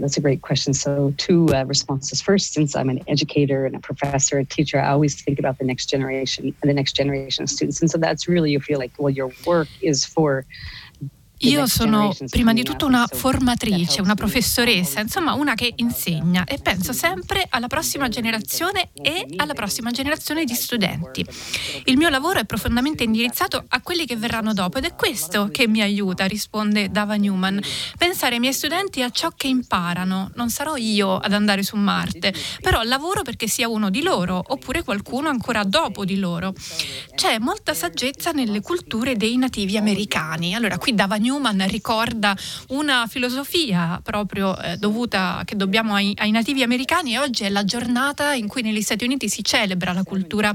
That's 0.00 0.16
a 0.16 0.20
great 0.20 0.42
question. 0.42 0.74
So, 0.74 1.14
two 1.16 1.54
uh, 1.54 1.64
responses. 1.64 2.20
First, 2.20 2.52
since 2.52 2.74
I'm 2.74 2.88
an 2.88 3.00
educator 3.06 3.66
and 3.66 3.76
a 3.76 3.80
professor, 3.80 4.38
a 4.38 4.44
teacher, 4.44 4.80
I 4.80 4.90
always 4.90 5.20
think 5.20 5.38
about 5.38 5.58
the 5.58 5.64
next 5.64 5.86
generation 5.86 6.54
and 6.62 6.70
the 6.70 6.74
next 6.74 6.94
generation 6.94 7.42
of 7.42 7.50
students. 7.50 7.80
And 7.80 7.90
so 7.90 7.98
that's 7.98 8.28
really, 8.28 8.52
you 8.52 8.60
feel 8.60 8.78
like, 8.78 8.92
well, 8.98 9.10
your 9.10 9.32
work 9.46 9.68
is 9.82 10.04
for 10.04 10.46
Io 11.42 11.66
sono 11.66 12.14
prima 12.28 12.52
di 12.52 12.62
tutto 12.62 12.84
una 12.84 13.08
formatrice, 13.10 14.02
una 14.02 14.14
professoressa, 14.14 15.00
insomma 15.00 15.32
una 15.32 15.54
che 15.54 15.72
insegna 15.76 16.44
e 16.44 16.58
penso 16.58 16.92
sempre 16.92 17.46
alla 17.48 17.66
prossima 17.66 18.10
generazione 18.10 18.90
e 18.92 19.24
alla 19.36 19.54
prossima 19.54 19.90
generazione 19.90 20.44
di 20.44 20.52
studenti. 20.52 21.24
Il 21.84 21.96
mio 21.96 22.10
lavoro 22.10 22.40
è 22.40 22.44
profondamente 22.44 23.04
indirizzato 23.04 23.64
a 23.68 23.80
quelli 23.80 24.04
che 24.04 24.16
verranno 24.16 24.52
dopo 24.52 24.76
ed 24.76 24.84
è 24.84 24.94
questo 24.94 25.48
che 25.50 25.66
mi 25.66 25.80
aiuta, 25.80 26.26
risponde 26.26 26.90
Dava 26.90 27.14
Newman. 27.14 27.58
Pensare 27.96 28.34
ai 28.34 28.40
miei 28.40 28.52
studenti 28.52 29.00
a 29.00 29.08
ciò 29.08 29.30
che 29.34 29.46
imparano. 29.46 30.32
Non 30.34 30.50
sarò 30.50 30.76
io 30.76 31.16
ad 31.16 31.32
andare 31.32 31.62
su 31.62 31.76
Marte, 31.76 32.34
però 32.60 32.82
lavoro 32.82 33.22
perché 33.22 33.48
sia 33.48 33.66
uno 33.66 33.88
di 33.88 34.02
loro 34.02 34.44
oppure 34.46 34.84
qualcuno 34.84 35.30
ancora 35.30 35.64
dopo 35.64 36.04
di 36.04 36.18
loro. 36.18 36.52
C'è 37.14 37.38
molta 37.38 37.72
saggezza 37.72 38.32
nelle 38.32 38.60
culture 38.60 39.16
dei 39.16 39.38
nativi 39.38 39.78
americani. 39.78 40.54
Allora 40.54 40.76
qui 40.76 40.94
Dava 40.94 41.16
Newman 41.16 41.28
Newman 41.30 41.64
ricorda 41.68 42.36
una 42.68 43.06
filosofia 43.06 44.00
proprio 44.02 44.60
eh, 44.60 44.76
dovuta 44.76 45.42
che 45.44 45.54
dobbiamo 45.54 45.94
ai, 45.94 46.12
ai, 46.18 46.32
nativi 46.32 46.62
americani 46.62 47.14
e 47.14 47.18
oggi 47.18 47.44
è 47.44 47.48
la 47.48 47.64
giornata 47.64 48.32
in 48.32 48.48
cui 48.48 48.62
negli 48.62 48.82
Stati 48.82 49.04
Uniti 49.04 49.28
si 49.28 49.44
celebra 49.44 49.92
la 49.92 50.02
cultura 50.02 50.52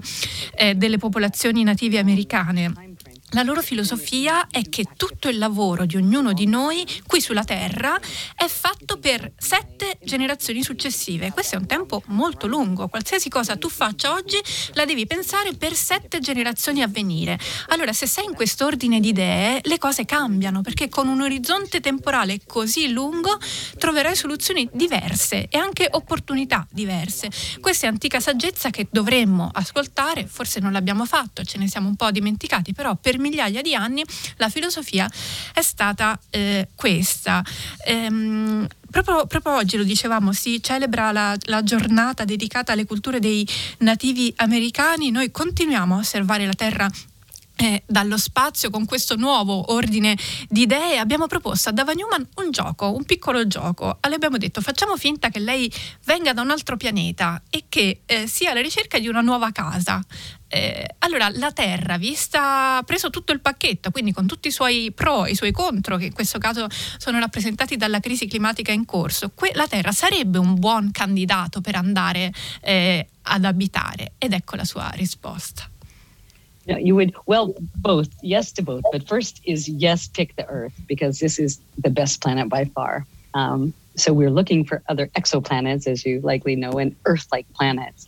eh, 0.54 0.76
delle 0.76 0.98
popolazioni 0.98 1.64
nativi 1.64 1.98
americane. 1.98 2.95
La 3.32 3.42
loro 3.42 3.62
filosofia 3.62 4.48
è 4.50 4.62
che 4.70 4.86
tutto 4.96 5.28
il 5.28 5.40
lavoro 5.40 5.86
di 5.86 5.98
ognuno 5.98 6.32
di 6.32 6.46
noi 6.46 6.86
qui 7.06 7.20
sulla 7.20 7.44
Terra 7.44 8.00
è 8.36 8.48
fatto 8.48 8.98
per 8.98 9.34
sette 9.38 9.98
generazioni 10.04 10.64
successive. 10.64 11.32
Questo 11.32 11.56
è 11.56 11.58
un 11.58 11.66
tempo 11.66 12.04
molto 12.08 12.48
lungo. 12.48 12.88
Qualsiasi 12.88 13.28
cosa 13.28 13.58
tu 13.58 13.68
faccia 13.68 14.14
oggi 14.14 14.38
la 14.74 14.86
devi 14.86 15.06
pensare 15.08 15.54
per 15.54 15.74
sette 15.74 16.20
generazioni 16.20 16.82
a 16.82 16.88
venire. 16.88 17.38
Allora, 17.70 17.92
se 17.94 18.06
sei 18.06 18.26
in 18.26 18.36
quest'ordine 18.36 19.00
di 19.00 19.10
idee, 19.10 19.60
le 19.64 19.80
cose 19.80 20.06
cambiano 20.06 20.62
perché 20.62 20.88
con 20.88 21.08
un 21.08 21.22
orizzonte 21.22 21.82
temporale 21.82 22.40
così 22.46 22.90
lungo 22.92 23.38
troverai 23.78 24.16
soluzioni 24.16 24.70
diverse 24.72 25.48
e 25.50 25.58
anche 25.58 25.90
opportunità 25.92 26.66
diverse. 26.70 27.30
Questa 27.60 27.88
è 27.88 27.90
antica 27.90 28.20
saggezza 28.20 28.70
che 28.70 28.88
dovremmo 28.90 29.50
ascoltare, 29.52 30.26
forse 30.26 30.60
non 30.62 30.72
l'abbiamo 30.72 31.06
fatto, 31.06 31.44
ce 31.44 31.58
ne 31.58 31.68
siamo 31.68 31.90
un 31.90 31.96
po' 31.96 32.12
dimenticati, 32.12 32.72
però 32.72 32.96
per 32.96 33.15
migliaia 33.18 33.62
di 33.62 33.76
anni 33.76 34.04
la 34.38 34.50
filosofia 34.50 35.10
è 35.54 35.62
stata 35.62 36.20
eh, 36.30 36.70
questa. 36.76 37.44
Ehm, 37.86 38.68
Proprio, 38.96 39.26
proprio, 39.26 39.56
oggi 39.56 39.76
lo 39.76 39.84
dicevamo, 39.84 40.32
si 40.32 40.64
celebra 40.64 41.12
la, 41.12 41.36
la, 41.48 41.64
giornata 41.64 42.24
dedicata 42.24 42.72
alle 42.72 42.86
culture 42.86 43.20
dei 43.20 43.46
nativi 43.80 44.32
americani, 44.38 45.12
noi 45.12 45.32
continuiamo 45.32 45.96
a 45.96 45.98
osservare 45.98 46.46
la 46.46 46.54
terra 46.54 46.90
eh, 47.58 47.84
dallo 47.86 48.18
spazio 48.18 48.70
con 48.70 48.86
questo 48.86 49.16
nuovo 49.16 49.72
ordine 49.74 50.18
di 50.50 50.62
idee 50.64 50.98
abbiamo 50.98 51.28
proposto 51.28 51.70
a 51.70 51.72
Dava 51.72 51.94
Newman 51.94 52.28
un 52.36 52.52
gioco, 52.52 52.94
un 52.94 53.04
piccolo 53.04 53.48
gioco. 53.48 53.98
Le 54.08 54.16
abbiamo 54.16 54.38
detto 54.38 54.62
facciamo 54.62 54.98
finta 54.98 55.30
che 55.30 55.40
lei 55.40 55.72
venga 56.06 56.34
da 56.34 56.42
un 56.42 56.52
altro 56.52 56.78
pianeta 56.78 57.42
e 57.50 57.66
che 57.70 58.02
eh, 58.06 58.28
sia 58.28 58.52
alla 58.52 58.62
ricerca 58.62 59.00
di 59.00 59.08
una 59.08 59.22
nuova 59.22 59.52
casa. 59.52 60.02
Eh, 60.48 60.96
allora 61.00 61.28
la 61.34 61.52
Terra, 61.52 61.98
vista 61.98 62.82
preso 62.86 63.10
tutto 63.10 63.34
il 63.34 63.42
pacchetto, 63.42 63.92
quindi 63.92 64.14
con 64.14 64.28
tutti 64.28 64.48
i 64.48 64.52
suoi 64.52 64.92
pro 64.94 65.26
e 65.26 65.32
i 65.32 65.36
suoi 65.36 65.52
contro, 65.52 65.98
che 65.98 66.06
in 66.06 66.14
questo 66.14 66.38
caso 66.38 66.68
sono 66.98 67.20
rappresentati 67.20 67.76
dalla 67.76 68.00
crisi 68.00 68.28
climatica 68.28 68.72
in 68.72 68.86
corso, 68.86 69.32
que- 69.34 69.52
la 69.54 69.68
Terra 69.68 69.92
sarebbe 69.92 70.38
un 70.38 70.58
buon 70.60 70.92
candidato 70.92 71.62
per 71.62 71.76
andare 71.76 72.32
eh, 72.62 73.08
ad 73.24 73.44
abitare? 73.44 74.14
Ed 74.18 74.34
ecco 74.34 74.56
la 74.56 74.66
sua 74.66 74.90
risposta. 74.94 75.70
No, 76.68 76.78
you 76.78 76.96
would 76.96 77.14
well 77.28 77.54
both 77.76 78.10
yes 78.22 78.52
to 78.54 78.64
both, 78.64 78.84
but 78.92 79.08
first 79.08 79.40
is 79.44 79.70
yes, 79.70 80.08
pick 80.08 80.36
the 80.36 80.48
Earth 80.48 80.74
because 80.88 81.20
this 81.20 81.38
is 81.38 81.60
the 81.78 81.92
best 81.92 82.22
planet 82.22 82.50
by 82.50 82.66
far. 82.66 83.06
Um, 83.34 83.74
so 83.96 84.14
we're 84.14 84.32
looking 84.32 84.66
for 84.66 84.82
other 84.90 85.08
exoplanets, 85.16 85.88
as 85.88 86.06
you 86.06 86.22
likely 86.22 86.56
know, 86.56 86.80
and 86.80 86.96
Earth-like 87.06 87.46
planets. 87.54 88.08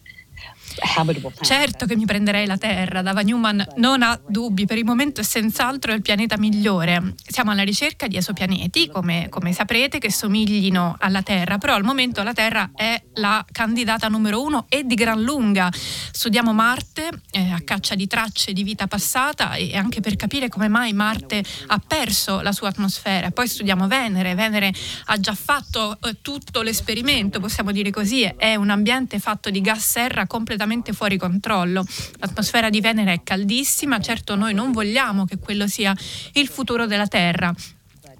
Certo 1.41 1.85
che 1.85 1.95
mi 1.95 2.05
prenderei 2.05 2.45
la 2.45 2.57
Terra, 2.57 3.01
Dava 3.01 3.21
Newman 3.21 3.65
non 3.77 4.03
ha 4.03 4.19
dubbi, 4.27 4.65
per 4.65 4.77
il 4.77 4.85
momento 4.85 5.21
è 5.21 5.23
senz'altro 5.23 5.91
il 5.93 6.01
pianeta 6.01 6.37
migliore. 6.37 7.15
Siamo 7.25 7.51
alla 7.51 7.63
ricerca 7.63 8.07
di 8.07 8.17
esopianeti, 8.17 8.87
come, 8.89 9.27
come 9.29 9.53
saprete, 9.53 9.97
che 9.97 10.11
somiglino 10.11 10.95
alla 10.99 11.23
Terra, 11.23 11.57
però 11.57 11.73
al 11.73 11.83
momento 11.83 12.21
la 12.21 12.33
Terra 12.33 12.69
è 12.75 13.01
la 13.17 13.45
candidata 13.51 14.07
numero 14.07 14.41
uno 14.41 14.65
e 14.69 14.83
di 14.83 14.95
gran 14.95 15.21
lunga. 15.21 15.71
Studiamo 15.71 16.53
Marte 16.53 17.09
eh, 17.31 17.51
a 17.51 17.61
caccia 17.63 17.95
di 17.95 18.07
tracce 18.07 18.53
di 18.53 18.63
vita 18.63 18.87
passata 18.87 19.53
e 19.55 19.75
anche 19.75 20.01
per 20.01 20.15
capire 20.15 20.49
come 20.49 20.67
mai 20.67 20.93
Marte 20.93 21.43
ha 21.67 21.81
perso 21.85 22.41
la 22.41 22.51
sua 22.51 22.69
atmosfera. 22.69 23.31
Poi 23.31 23.47
studiamo 23.47 23.87
Venere, 23.87 24.35
Venere 24.35 24.73
ha 25.05 25.19
già 25.19 25.33
fatto 25.33 25.97
eh, 26.01 26.21
tutto 26.21 26.61
l'esperimento, 26.61 27.39
possiamo 27.39 27.71
dire 27.71 27.91
così, 27.91 28.23
è 28.23 28.55
un 28.55 28.69
ambiente 28.69 29.19
fatto 29.19 29.49
di 29.49 29.61
gas 29.61 29.85
serra 29.87 30.27
completamente 30.27 30.93
fuori 30.93 31.17
controllo. 31.17 31.85
L'atmosfera 32.19 32.69
di 32.69 32.81
Venere 32.81 33.13
è 33.13 33.23
caldissima, 33.23 33.99
certo 33.99 34.35
noi 34.35 34.53
non 34.53 34.71
vogliamo 34.71 35.25
che 35.25 35.37
quello 35.37 35.67
sia 35.67 35.95
il 36.33 36.47
futuro 36.47 36.85
della 36.85 37.07
Terra. 37.07 37.53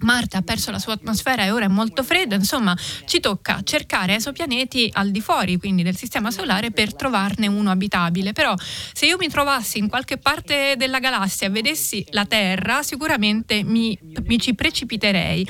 Marte 0.00 0.36
ha 0.36 0.42
perso 0.42 0.70
la 0.70 0.78
sua 0.78 0.94
atmosfera 0.94 1.44
e 1.44 1.50
ora 1.50 1.64
è 1.64 1.68
molto 1.68 2.02
freddo, 2.02 2.34
insomma 2.34 2.76
ci 3.04 3.20
tocca 3.20 3.60
cercare 3.64 4.14
esopianeti 4.16 4.90
al 4.92 5.10
di 5.10 5.20
fuori 5.20 5.56
quindi 5.58 5.82
del 5.82 5.96
sistema 5.96 6.30
solare 6.30 6.70
per 6.70 6.94
trovarne 6.94 7.46
uno 7.46 7.70
abitabile, 7.70 8.32
però 8.32 8.54
se 8.92 9.06
io 9.06 9.16
mi 9.18 9.28
trovassi 9.28 9.78
in 9.78 9.88
qualche 9.88 10.18
parte 10.18 10.74
della 10.76 10.98
galassia 10.98 11.46
e 11.46 11.50
vedessi 11.50 12.04
la 12.10 12.24
Terra 12.24 12.82
sicuramente 12.82 13.62
mi, 13.62 13.98
mi 14.24 14.38
ci 14.38 14.54
precipiterei. 14.54 15.46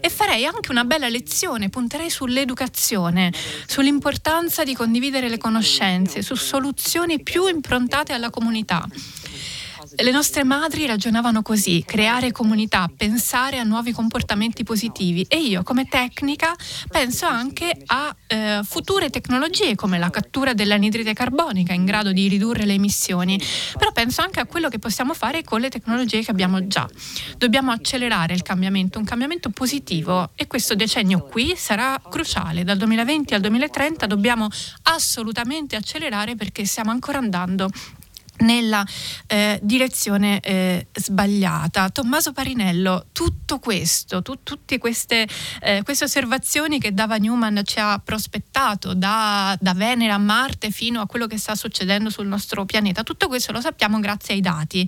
E 0.00 0.08
farei 0.08 0.44
anche 0.44 0.70
una 0.70 0.84
bella 0.84 1.08
lezione, 1.08 1.68
punterei 1.68 2.10
sull'educazione, 2.10 3.32
sull'importanza 3.66 4.64
di 4.64 4.74
condividere 4.74 5.28
le 5.28 5.38
conoscenze, 5.38 6.22
su 6.22 6.34
soluzioni 6.34 7.22
più 7.22 7.46
improntate 7.46 8.12
alla 8.12 8.30
comunità. 8.30 8.86
Le 9.96 10.10
nostre 10.12 10.44
madri 10.44 10.86
ragionavano 10.86 11.42
così, 11.42 11.82
creare 11.84 12.30
comunità, 12.30 12.88
pensare 12.96 13.58
a 13.58 13.64
nuovi 13.64 13.92
comportamenti 13.92 14.62
positivi 14.62 15.26
e 15.28 15.38
io 15.38 15.64
come 15.64 15.86
tecnica 15.86 16.54
penso 16.88 17.26
anche 17.26 17.76
a 17.86 18.14
eh, 18.28 18.60
future 18.62 19.10
tecnologie 19.10 19.74
come 19.74 19.98
la 19.98 20.10
cattura 20.10 20.54
dell'anidride 20.54 21.12
carbonica 21.12 21.72
in 21.72 21.84
grado 21.84 22.12
di 22.12 22.28
ridurre 22.28 22.66
le 22.66 22.74
emissioni, 22.74 23.40
però 23.76 23.90
penso 23.90 24.22
anche 24.22 24.38
a 24.38 24.46
quello 24.46 24.68
che 24.68 24.78
possiamo 24.78 25.12
fare 25.12 25.42
con 25.42 25.60
le 25.60 25.68
tecnologie 25.68 26.22
che 26.22 26.30
abbiamo 26.30 26.68
già. 26.68 26.88
Dobbiamo 27.36 27.72
accelerare 27.72 28.32
il 28.32 28.42
cambiamento, 28.42 28.98
un 28.98 29.04
cambiamento 29.04 29.50
positivo 29.50 30.30
e 30.36 30.46
questo 30.46 30.76
decennio 30.76 31.26
qui 31.26 31.54
sarà 31.56 32.00
cruciale. 32.08 32.62
Dal 32.62 32.76
2020 32.76 33.34
al 33.34 33.40
2030 33.40 34.06
dobbiamo 34.06 34.48
assolutamente 34.84 35.74
accelerare 35.74 36.36
perché 36.36 36.64
stiamo 36.64 36.92
ancora 36.92 37.18
andando 37.18 37.70
nella 38.40 38.84
eh, 39.26 39.58
direzione 39.62 40.40
eh, 40.40 40.86
sbagliata. 40.92 41.90
Tommaso 41.90 42.32
Parinello, 42.32 43.06
tutto 43.12 43.58
questo, 43.58 44.22
tu, 44.22 44.42
tutte 44.42 44.78
queste, 44.78 45.26
eh, 45.60 45.82
queste, 45.82 46.04
osservazioni 46.04 46.78
che 46.78 46.92
Dava 46.92 47.16
Newman 47.16 47.62
ci 47.64 47.78
ha 47.78 48.00
prospettato 48.02 48.94
da, 48.94 49.56
da, 49.60 49.74
Venere 49.74 50.12
a 50.12 50.18
Marte 50.18 50.70
fino 50.70 51.00
a 51.00 51.06
quello 51.06 51.26
che 51.26 51.38
sta 51.38 51.54
succedendo 51.54 52.10
sul 52.10 52.26
nostro 52.26 52.64
pianeta, 52.64 53.02
tutto 53.02 53.28
questo 53.28 53.52
lo 53.52 53.60
sappiamo 53.60 53.98
grazie 54.00 54.34
ai 54.34 54.40
dati, 54.40 54.86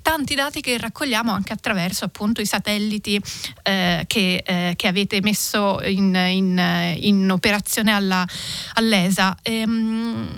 tanti 0.00 0.34
dati 0.34 0.60
che 0.60 0.78
raccogliamo 0.78 1.32
anche 1.32 1.52
attraverso 1.52 2.04
appunto 2.04 2.40
i 2.40 2.46
satelliti 2.46 3.20
eh, 3.62 4.04
che, 4.06 4.42
eh, 4.44 4.74
che, 4.76 4.88
avete 4.88 5.20
messo 5.20 5.80
in, 5.84 6.14
in, 6.14 6.96
in 6.98 7.30
operazione 7.30 7.92
alla, 7.92 8.26
all'ESA. 8.74 9.36
Ehm, 9.42 10.28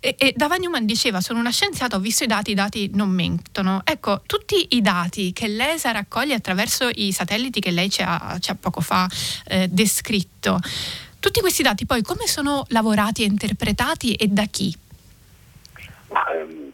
e, 0.00 0.14
e 0.16 0.32
Dava 0.36 0.56
Newman 0.56 0.86
diceva: 0.86 1.20
Sono 1.20 1.40
una 1.40 1.50
scienziata, 1.50 1.96
ho 1.96 2.00
visto 2.00 2.24
i 2.24 2.26
dati, 2.26 2.52
i 2.52 2.54
dati 2.54 2.90
non 2.94 3.10
mentono. 3.10 3.82
Ecco, 3.84 4.22
tutti 4.26 4.76
i 4.76 4.80
dati 4.80 5.32
che 5.32 5.48
l'ESA 5.48 5.90
raccoglie 5.90 6.34
attraverso 6.34 6.88
i 6.92 7.12
satelliti 7.12 7.60
che 7.60 7.70
lei 7.70 7.90
ci 7.90 8.02
ha, 8.02 8.36
ci 8.40 8.50
ha 8.50 8.56
poco 8.58 8.80
fa 8.80 9.08
eh, 9.46 9.66
descritto, 9.68 10.58
tutti 11.18 11.40
questi 11.40 11.62
dati 11.62 11.84
poi 11.84 12.02
come 12.02 12.26
sono 12.26 12.64
lavorati 12.68 13.22
e 13.22 13.26
interpretati 13.26 14.14
e 14.14 14.28
da 14.28 14.44
chi? 14.44 14.76
Ma, 16.10 16.24
ehm, 16.32 16.72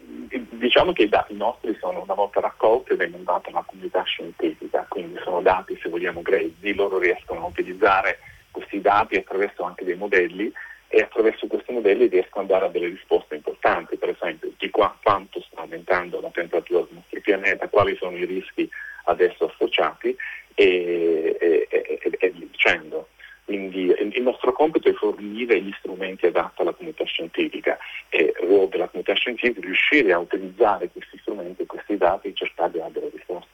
diciamo 0.50 0.92
che 0.92 1.04
i 1.04 1.08
dati 1.08 1.34
nostri 1.34 1.76
sono 1.80 2.02
una 2.02 2.14
volta 2.14 2.40
raccolti 2.40 2.94
vengono 2.94 3.24
dati 3.24 3.48
alla 3.48 3.64
comunità 3.66 4.02
scientifica, 4.02 4.84
quindi 4.88 5.18
sono 5.24 5.40
dati, 5.40 5.78
se 5.82 5.88
vogliamo, 5.88 6.20
grezzi, 6.20 6.74
loro 6.74 6.98
riescono 6.98 7.40
a 7.40 7.46
utilizzare 7.46 8.18
questi 8.50 8.80
dati 8.80 9.16
attraverso 9.16 9.64
anche 9.64 9.84
dei 9.84 9.96
modelli 9.96 10.52
e 10.88 11.00
attraverso 11.00 11.46
questi 11.46 11.72
modelli 11.72 12.06
riescono 12.06 12.44
a 12.44 12.48
dare 12.48 12.70
delle 12.70 12.86
risposte 12.86 13.34
importanti, 13.34 13.96
per 13.96 14.10
esempio 14.10 14.52
di 14.56 14.70
qua, 14.70 14.96
quanto 15.02 15.40
sta 15.40 15.62
aumentando 15.62 16.20
la 16.20 16.30
temperatura 16.30 16.80
del 16.80 16.94
nostro 16.94 17.20
pianeta, 17.20 17.68
quali 17.68 17.96
sono 17.96 18.16
i 18.16 18.24
rischi 18.24 18.68
adesso 19.04 19.46
associati 19.46 20.16
e, 20.54 21.36
e, 21.40 21.66
e, 21.68 22.16
e 22.18 22.32
dicendo. 22.32 23.08
Quindi 23.44 23.94
il 23.98 24.22
nostro 24.22 24.52
compito 24.52 24.88
è 24.88 24.94
fornire 24.94 25.60
gli 25.60 25.72
strumenti 25.78 26.26
adatti 26.26 26.62
alla 26.62 26.72
comunità 26.72 27.04
scientifica 27.04 27.78
e 28.08 28.32
il 28.40 28.46
ruolo 28.46 28.66
della 28.66 28.86
comunità 28.86 29.12
scientifica 29.14 29.60
è 29.60 29.64
riuscire 29.64 30.12
a 30.12 30.18
utilizzare 30.18 30.88
questi 30.88 31.18
strumenti 31.18 31.66
questi 31.66 31.96
dati 31.98 32.28
e 32.28 32.34
cercare 32.34 32.70
di 32.70 32.78
dare 32.78 33.10
risposte. 33.12 33.53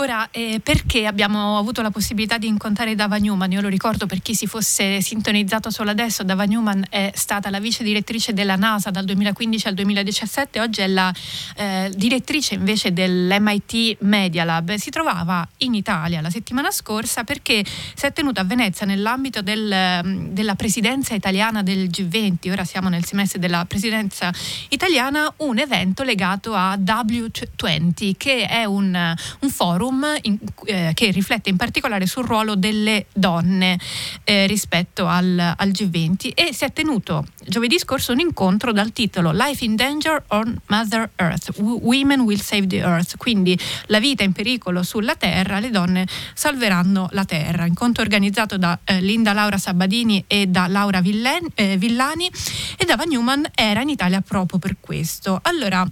Ora, 0.00 0.28
eh, 0.30 0.60
perché 0.62 1.06
abbiamo 1.06 1.58
avuto 1.58 1.82
la 1.82 1.90
possibilità 1.90 2.38
di 2.38 2.46
incontrare 2.46 2.94
Dava 2.94 3.16
Newman? 3.16 3.50
Io 3.50 3.60
lo 3.60 3.66
ricordo 3.66 4.06
per 4.06 4.22
chi 4.22 4.32
si 4.32 4.46
fosse 4.46 5.00
sintonizzato 5.00 5.70
solo 5.70 5.90
adesso, 5.90 6.22
Dava 6.22 6.44
Newman 6.44 6.84
è 6.88 7.10
stata 7.16 7.50
la 7.50 7.58
vice 7.58 7.82
direttrice 7.82 8.32
della 8.32 8.54
NASA 8.54 8.90
dal 8.90 9.04
2015 9.04 9.66
al 9.66 9.74
2017, 9.74 10.60
oggi 10.60 10.82
è 10.82 10.86
la 10.86 11.12
eh, 11.56 11.90
direttrice 11.96 12.54
invece 12.54 12.92
dell'MIT 12.92 13.96
Media 14.02 14.44
Lab. 14.44 14.72
Si 14.74 14.90
trovava 14.90 15.46
in 15.58 15.74
Italia 15.74 16.20
la 16.20 16.30
settimana 16.30 16.70
scorsa 16.70 17.24
perché 17.24 17.64
si 17.64 18.06
è 18.06 18.12
tenuta 18.12 18.42
a 18.42 18.44
Venezia 18.44 18.86
nell'ambito 18.86 19.42
del, 19.42 20.28
della 20.30 20.54
presidenza 20.54 21.14
italiana 21.14 21.64
del 21.64 21.88
G20, 21.88 22.52
ora 22.52 22.64
siamo 22.64 22.88
nel 22.88 23.04
semestre 23.04 23.40
della 23.40 23.64
presidenza 23.64 24.30
italiana, 24.68 25.32
un 25.38 25.58
evento 25.58 26.04
legato 26.04 26.54
a 26.54 26.76
W20, 26.76 28.12
che 28.16 28.46
è 28.46 28.64
un, 28.64 28.94
un 29.40 29.50
forum 29.50 29.86
forum 29.88 30.18
in, 30.22 30.38
eh, 30.66 30.92
che 30.94 31.10
riflette 31.10 31.48
in 31.48 31.56
particolare 31.56 32.06
sul 32.06 32.24
ruolo 32.24 32.54
delle 32.54 33.06
donne 33.12 33.78
eh, 34.24 34.46
rispetto 34.46 35.06
al, 35.06 35.54
al, 35.56 35.68
G20 35.68 36.32
e 36.34 36.52
si 36.52 36.64
è 36.64 36.72
tenuto 36.72 37.26
giovedì 37.46 37.78
scorso 37.78 38.12
un 38.12 38.20
incontro 38.20 38.72
dal 38.72 38.92
titolo 38.92 39.30
Life 39.32 39.64
in 39.64 39.74
Danger 39.74 40.22
on 40.28 40.58
Mother 40.66 41.10
Earth, 41.16 41.58
Women 41.58 42.20
Will 42.20 42.40
Save 42.40 42.66
the 42.66 42.76
Earth, 42.78 43.16
quindi 43.16 43.58
la 43.86 43.98
vita 43.98 44.22
in 44.22 44.32
pericolo 44.32 44.82
sulla 44.82 45.14
Terra, 45.14 45.58
le 45.58 45.70
donne 45.70 46.06
salveranno 46.34 47.08
la 47.12 47.24
Terra. 47.24 47.64
Incontro 47.64 48.02
organizzato 48.02 48.58
da 48.58 48.78
eh, 48.84 49.00
Linda 49.00 49.32
Laura 49.32 49.56
Sabadini 49.56 50.22
e 50.26 50.46
da 50.46 50.66
Laura 50.66 51.00
Villen, 51.00 51.48
eh, 51.54 51.76
Villani 51.76 52.30
e 52.76 52.84
Dava 52.84 53.04
Newman 53.04 53.48
era 53.54 53.80
in 53.80 53.88
Italia 53.88 54.20
proprio 54.20 54.58
per 54.58 54.76
questo. 54.80 55.38
Allora, 55.42 55.86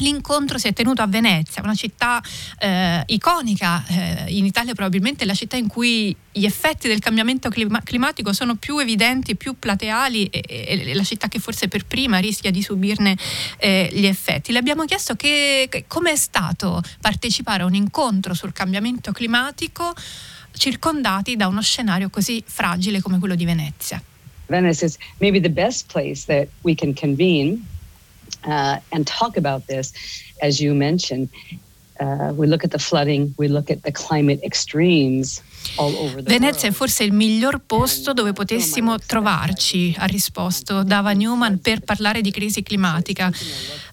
L'incontro 0.00 0.58
si 0.58 0.68
è 0.68 0.72
tenuto 0.72 1.02
a 1.02 1.06
Venezia, 1.06 1.62
una 1.62 1.74
città 1.74 2.22
eh, 2.58 3.02
iconica, 3.06 3.84
eh, 3.86 4.24
in 4.28 4.44
Italia 4.44 4.74
probabilmente 4.74 5.24
la 5.24 5.34
città 5.34 5.56
in 5.56 5.66
cui 5.66 6.14
gli 6.32 6.44
effetti 6.44 6.88
del 6.88 7.00
cambiamento 7.00 7.48
clima- 7.48 7.82
climatico 7.82 8.32
sono 8.32 8.54
più 8.54 8.78
evidenti, 8.78 9.36
più 9.36 9.58
plateali 9.58 10.26
e, 10.26 10.42
e, 10.46 10.94
la 10.94 11.02
città 11.02 11.28
che 11.28 11.38
forse 11.38 11.68
per 11.68 11.84
prima 11.84 12.18
rischia 12.18 12.50
di 12.50 12.62
subirne 12.62 13.16
eh, 13.58 13.90
gli 13.92 14.06
effetti. 14.06 14.52
Le 14.52 14.58
abbiamo 14.58 14.84
chiesto 14.84 15.16
che, 15.16 15.66
che 15.68 15.84
come 15.86 16.12
è 16.12 16.16
stato 16.16 16.82
partecipare 17.00 17.62
a 17.62 17.66
un 17.66 17.74
incontro 17.74 18.34
sul 18.34 18.52
cambiamento 18.52 19.12
climatico 19.12 19.94
circondati 20.52 21.36
da 21.36 21.46
uno 21.46 21.62
scenario 21.62 22.10
così 22.10 22.42
fragile 22.44 23.00
come 23.00 23.18
quello 23.18 23.34
di 23.34 23.44
Venezia. 23.44 24.02
Venice 24.46 24.84
is 24.84 24.98
maybe 25.18 25.40
the 25.40 25.50
best 25.50 25.90
place 25.92 26.24
that 26.26 26.48
we 26.62 26.74
can 26.74 26.92
convene 26.92 27.62
uh, 28.44 28.78
and 28.92 29.06
talk 29.06 29.36
about 29.36 29.66
this, 29.66 29.92
as 30.42 30.60
you 30.60 30.74
mentioned. 30.74 31.28
Uh, 31.98 32.32
we 32.34 32.46
look 32.46 32.64
at 32.64 32.70
the 32.70 32.78
flooding, 32.78 33.34
we 33.36 33.46
look 33.48 33.70
at 33.70 33.82
the 33.82 33.92
climate 33.92 34.40
extremes. 34.42 35.42
Venezia 36.22 36.68
è 36.68 36.72
forse 36.72 37.04
il 37.04 37.12
miglior 37.12 37.60
posto 37.64 38.12
dove 38.12 38.32
potessimo 38.32 38.98
trovarci, 38.98 39.94
ha 39.98 40.04
risposto 40.04 40.82
Dava 40.82 41.12
Newman 41.12 41.60
per 41.60 41.80
parlare 41.80 42.20
di 42.20 42.30
crisi 42.30 42.62
climatica. 42.62 43.32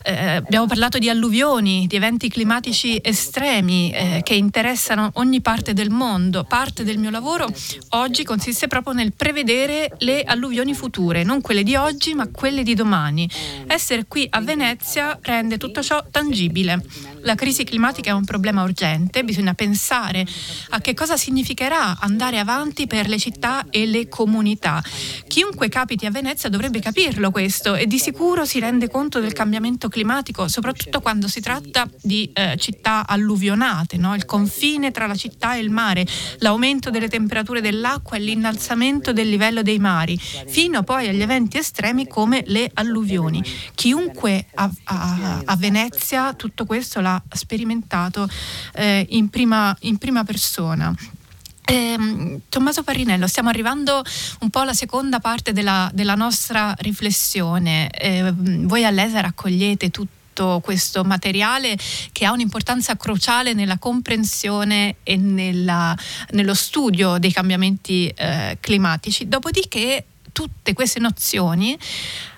Eh, 0.04 0.36
abbiamo 0.36 0.68
parlato 0.68 0.98
di 0.98 1.10
alluvioni, 1.10 1.86
di 1.88 1.98
eventi 1.98 2.30
climatici 2.30 3.00
estremi 3.02 3.92
eh, 3.92 4.22
che 4.24 4.36
interessano 4.36 5.12
ogni 5.16 5.42
parte 5.42 5.74
del 5.74 5.90
mondo. 5.90 6.46
Parte 6.46 6.84
del 6.84 6.98
mio 6.98 7.10
lavoro 7.10 7.48
oggi 7.90 8.24
consiste 8.24 8.68
proprio 8.68 8.94
nel 8.94 9.14
prevedere 9.14 9.94
le 10.00 10.24
alluvioni 10.24 10.74
future, 10.74 11.24
non 11.24 11.42
quelle 11.42 11.64
di 11.64 11.76
oggi 11.76 12.14
ma 12.14 12.28
quelle 12.30 12.64
di 12.64 12.74
domani. 12.74 13.30
Essere 13.68 14.06
qui 14.08 14.26
a 14.30 14.40
Venezia 14.40 15.18
rende 15.22 15.58
tutto 15.58 15.84
ciò 15.84 16.04
tangibile. 16.10 16.82
La 17.22 17.36
crisi 17.36 17.66
climatica 17.66 18.12
è 18.12 18.14
un 18.14 18.24
problema 18.24 18.64
urgente, 18.64 19.24
bisogna 19.26 19.54
pensare 19.54 20.26
a 20.70 20.80
che 20.80 20.94
cosa 20.94 21.18
significa 21.18 21.57
significherà 21.58 21.98
andare 22.00 22.38
avanti 22.38 22.86
per 22.86 23.08
le 23.10 23.18
città 23.18 23.66
e 23.72 23.88
le 23.88 24.08
comunità. 24.08 24.84
Chiunque 25.28 25.70
capiti 25.70 26.06
a 26.06 26.12
Venezia 26.12 26.50
dovrebbe 26.50 26.80
capirlo 26.80 27.32
questo 27.32 27.74
e 27.74 27.88
di 27.88 27.98
sicuro 27.98 28.46
si 28.46 28.60
rende 28.60 28.90
conto 28.90 29.20
del 29.20 29.34
cambiamento 29.34 29.90
climatico, 29.90 30.48
soprattutto 30.48 31.02
quando 31.02 31.28
si 31.28 31.42
tratta 31.42 31.90
di 32.00 32.30
eh, 32.34 32.56
città 32.58 33.08
alluvionate, 33.08 33.98
no? 33.98 34.14
il 34.14 34.26
confine 34.26 34.92
tra 34.92 35.08
la 35.08 35.16
città 35.16 35.56
e 35.56 35.60
il 35.60 35.72
mare, 35.72 36.06
l'aumento 36.40 36.92
delle 36.92 37.08
temperature 37.08 37.60
dell'acqua 37.60 38.18
e 38.18 38.20
l'innalzamento 38.20 39.12
del 39.12 39.28
livello 39.28 39.64
dei 39.64 39.80
mari, 39.80 40.18
fino 40.18 40.84
poi 40.84 41.08
agli 41.08 41.22
eventi 41.22 41.58
estremi 41.58 42.08
come 42.08 42.44
le 42.46 42.70
alluvioni. 42.76 43.44
Chiunque 43.74 44.46
a, 44.54 44.70
a, 44.84 45.42
a 45.44 45.56
Venezia 45.56 46.34
tutto 46.34 46.66
questo 46.66 47.02
l'ha 47.02 47.22
sperimentato 47.32 48.28
eh, 48.76 49.06
in, 49.10 49.30
prima, 49.30 49.76
in 49.82 49.98
prima 49.98 50.24
persona. 50.24 50.94
Eh, 51.70 52.40
Tommaso 52.48 52.82
Parrinello, 52.82 53.28
stiamo 53.28 53.50
arrivando 53.50 54.02
un 54.40 54.50
po' 54.50 54.60
alla 54.60 54.74
seconda 54.74 55.20
parte 55.20 55.52
della, 55.52 55.92
della 55.94 56.16
nostra 56.16 56.74
riflessione. 56.78 57.90
Eh, 57.90 58.32
voi 58.34 58.86
all'ESA 58.86 59.20
raccogliete 59.20 59.90
tutto 59.90 60.62
questo 60.64 61.04
materiale 61.04 61.78
che 62.14 62.26
ha 62.26 62.32
un'importanza 62.32 62.96
cruciale 62.96 63.52
nella 63.52 63.78
comprensione 63.78 64.96
e 65.04 65.18
nella, 65.18 65.94
nello 66.32 66.54
studio 66.54 67.18
dei 67.18 67.34
cambiamenti 67.34 68.08
eh, 68.16 68.58
climatici. 68.62 69.28
Dopodiché 69.28 70.06
tutte 70.32 70.72
queste 70.72 71.02
nozioni 71.02 71.78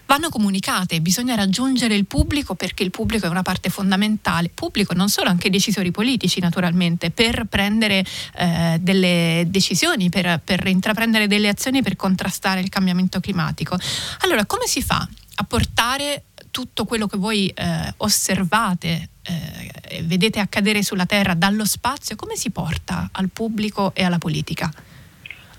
vanno 0.09 0.29
comunicate, 0.29 1.01
bisogna 1.01 1.35
raggiungere 1.35 1.93
il 1.93 2.07
pubblico 2.07 2.55
perché 2.55 2.81
il 2.81 2.89
pubblico 2.89 3.27
è 3.27 3.29
una 3.29 3.43
parte 3.43 3.69
fondamentale, 3.69 4.49
pubblico 4.51 4.95
non 4.95 5.07
solo 5.07 5.29
anche 5.29 5.51
decisori 5.51 5.91
politici 5.91 6.39
naturalmente, 6.39 7.11
per 7.11 7.45
prendere 7.45 8.03
eh, 8.35 8.77
delle 8.81 9.43
decisioni, 9.45 10.09
per, 10.09 10.41
per 10.43 10.65
intraprendere 10.65 11.27
delle 11.27 11.47
azioni 11.47 11.83
per 11.83 11.95
contrastare 11.95 12.59
il 12.59 12.69
cambiamento 12.69 13.19
climatico. 13.19 13.77
Allora, 14.21 14.47
come 14.47 14.65
si 14.65 14.81
fa 14.81 15.07
a 15.35 15.43
portare 15.43 16.23
tutto 16.49 16.85
quello 16.85 17.05
che 17.05 17.17
voi 17.17 17.47
eh, 17.49 17.93
osservate 17.97 19.09
eh, 19.21 20.01
vedete 20.05 20.39
accadere 20.39 20.81
sulla 20.81 21.05
Terra 21.05 21.35
dallo 21.35 21.65
spazio, 21.65 22.15
come 22.15 22.35
si 22.35 22.49
porta 22.49 23.09
al 23.11 23.29
pubblico 23.29 23.93
e 23.93 24.03
alla 24.03 24.17
politica? 24.17 24.73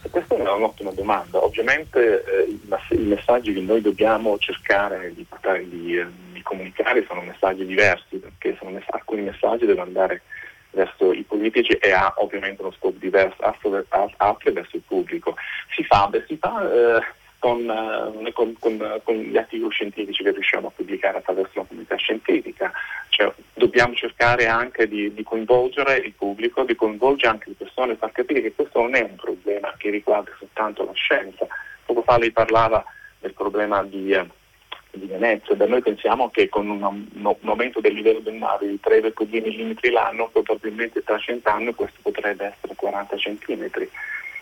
Questa 0.08 0.34
è 0.34 0.38
un'ottima 0.40 0.92
domanda. 0.92 1.42
Ovviamente 1.42 2.24
eh, 2.24 2.58
i, 2.94 2.98
messaggi 2.98 3.52
che 3.52 3.60
noi 3.60 3.80
dobbiamo 3.80 4.38
cercare 4.38 5.12
di, 5.14 5.26
di, 5.68 5.98
eh, 5.98 6.06
di 6.32 6.42
comunicare 6.42 7.04
sono 7.06 7.20
messaggi 7.20 7.66
diversi, 7.66 8.16
perché 8.16 8.56
mess- 8.70 8.88
alcuni 8.90 9.22
messaggi 9.22 9.66
devono 9.66 9.86
andare 9.86 10.22
verso 10.70 11.12
i 11.12 11.22
politici 11.22 11.72
e 11.72 11.92
ha 11.92 12.12
ovviamente 12.18 12.62
uno 12.62 12.72
scopo 12.72 12.96
diverso, 12.98 13.36
altri 14.16 14.52
verso 14.52 14.76
il 14.76 14.82
pubblico. 14.86 15.36
Si 15.74 15.84
fa, 15.84 16.06
beh, 16.08 16.24
si 16.26 16.36
fa 16.36 16.62
eh, 16.62 17.00
con, 17.40 17.60
uh, 17.66 18.32
con, 18.32 18.54
con, 18.58 19.00
con, 19.02 19.14
gli 19.16 19.36
articoli 19.36 19.72
scientifici 19.72 20.22
che 20.22 20.30
riusciamo 20.30 20.68
a 20.68 20.72
pubblicare 20.74 21.18
attraverso 21.18 21.52
la 21.54 21.64
comunità 21.66 21.96
scientifica. 21.96 22.70
Cercare 24.20 24.48
anche 24.48 24.86
di, 24.86 25.14
di, 25.14 25.22
coinvolgere 25.22 25.96
il 25.96 26.12
pubblico, 26.12 26.62
di 26.64 26.74
coinvolgere 26.74 27.30
anche 27.30 27.48
le 27.48 27.54
persone, 27.56 27.96
far 27.96 28.12
capire 28.12 28.42
che 28.42 28.52
questo 28.52 28.82
non 28.82 28.94
è 28.94 29.00
un 29.00 29.14
problema 29.14 29.74
che 29.78 29.88
riguarda 29.88 30.30
soltanto 30.38 30.84
la 30.84 30.92
scienza. 30.92 31.46
Poco 31.86 32.02
fa 32.02 32.18
lei 32.18 32.30
parlava 32.30 32.84
del 33.18 33.32
problema 33.32 33.82
di, 33.82 34.10
eh, 34.10 34.26
di 34.90 35.06
Venezia, 35.06 35.54
da 35.54 35.66
noi 35.66 35.80
pensiamo 35.80 36.28
che 36.28 36.50
con 36.50 36.68
un, 36.68 36.82
un, 36.82 37.36
aumento 37.44 37.80
del 37.80 37.94
livello 37.94 38.18
del 38.18 38.34
mare 38.34 38.66
di 38.66 38.78
3,2 38.84 39.24
mm 39.26 39.90
l'anno, 39.90 40.28
probabilmente 40.28 41.02
tra 41.02 41.16
100 41.16 41.48
anni 41.48 41.74
questo 41.74 42.00
potrebbe 42.02 42.44
essere 42.44 42.74
40 42.74 43.16
cm. 43.16 43.70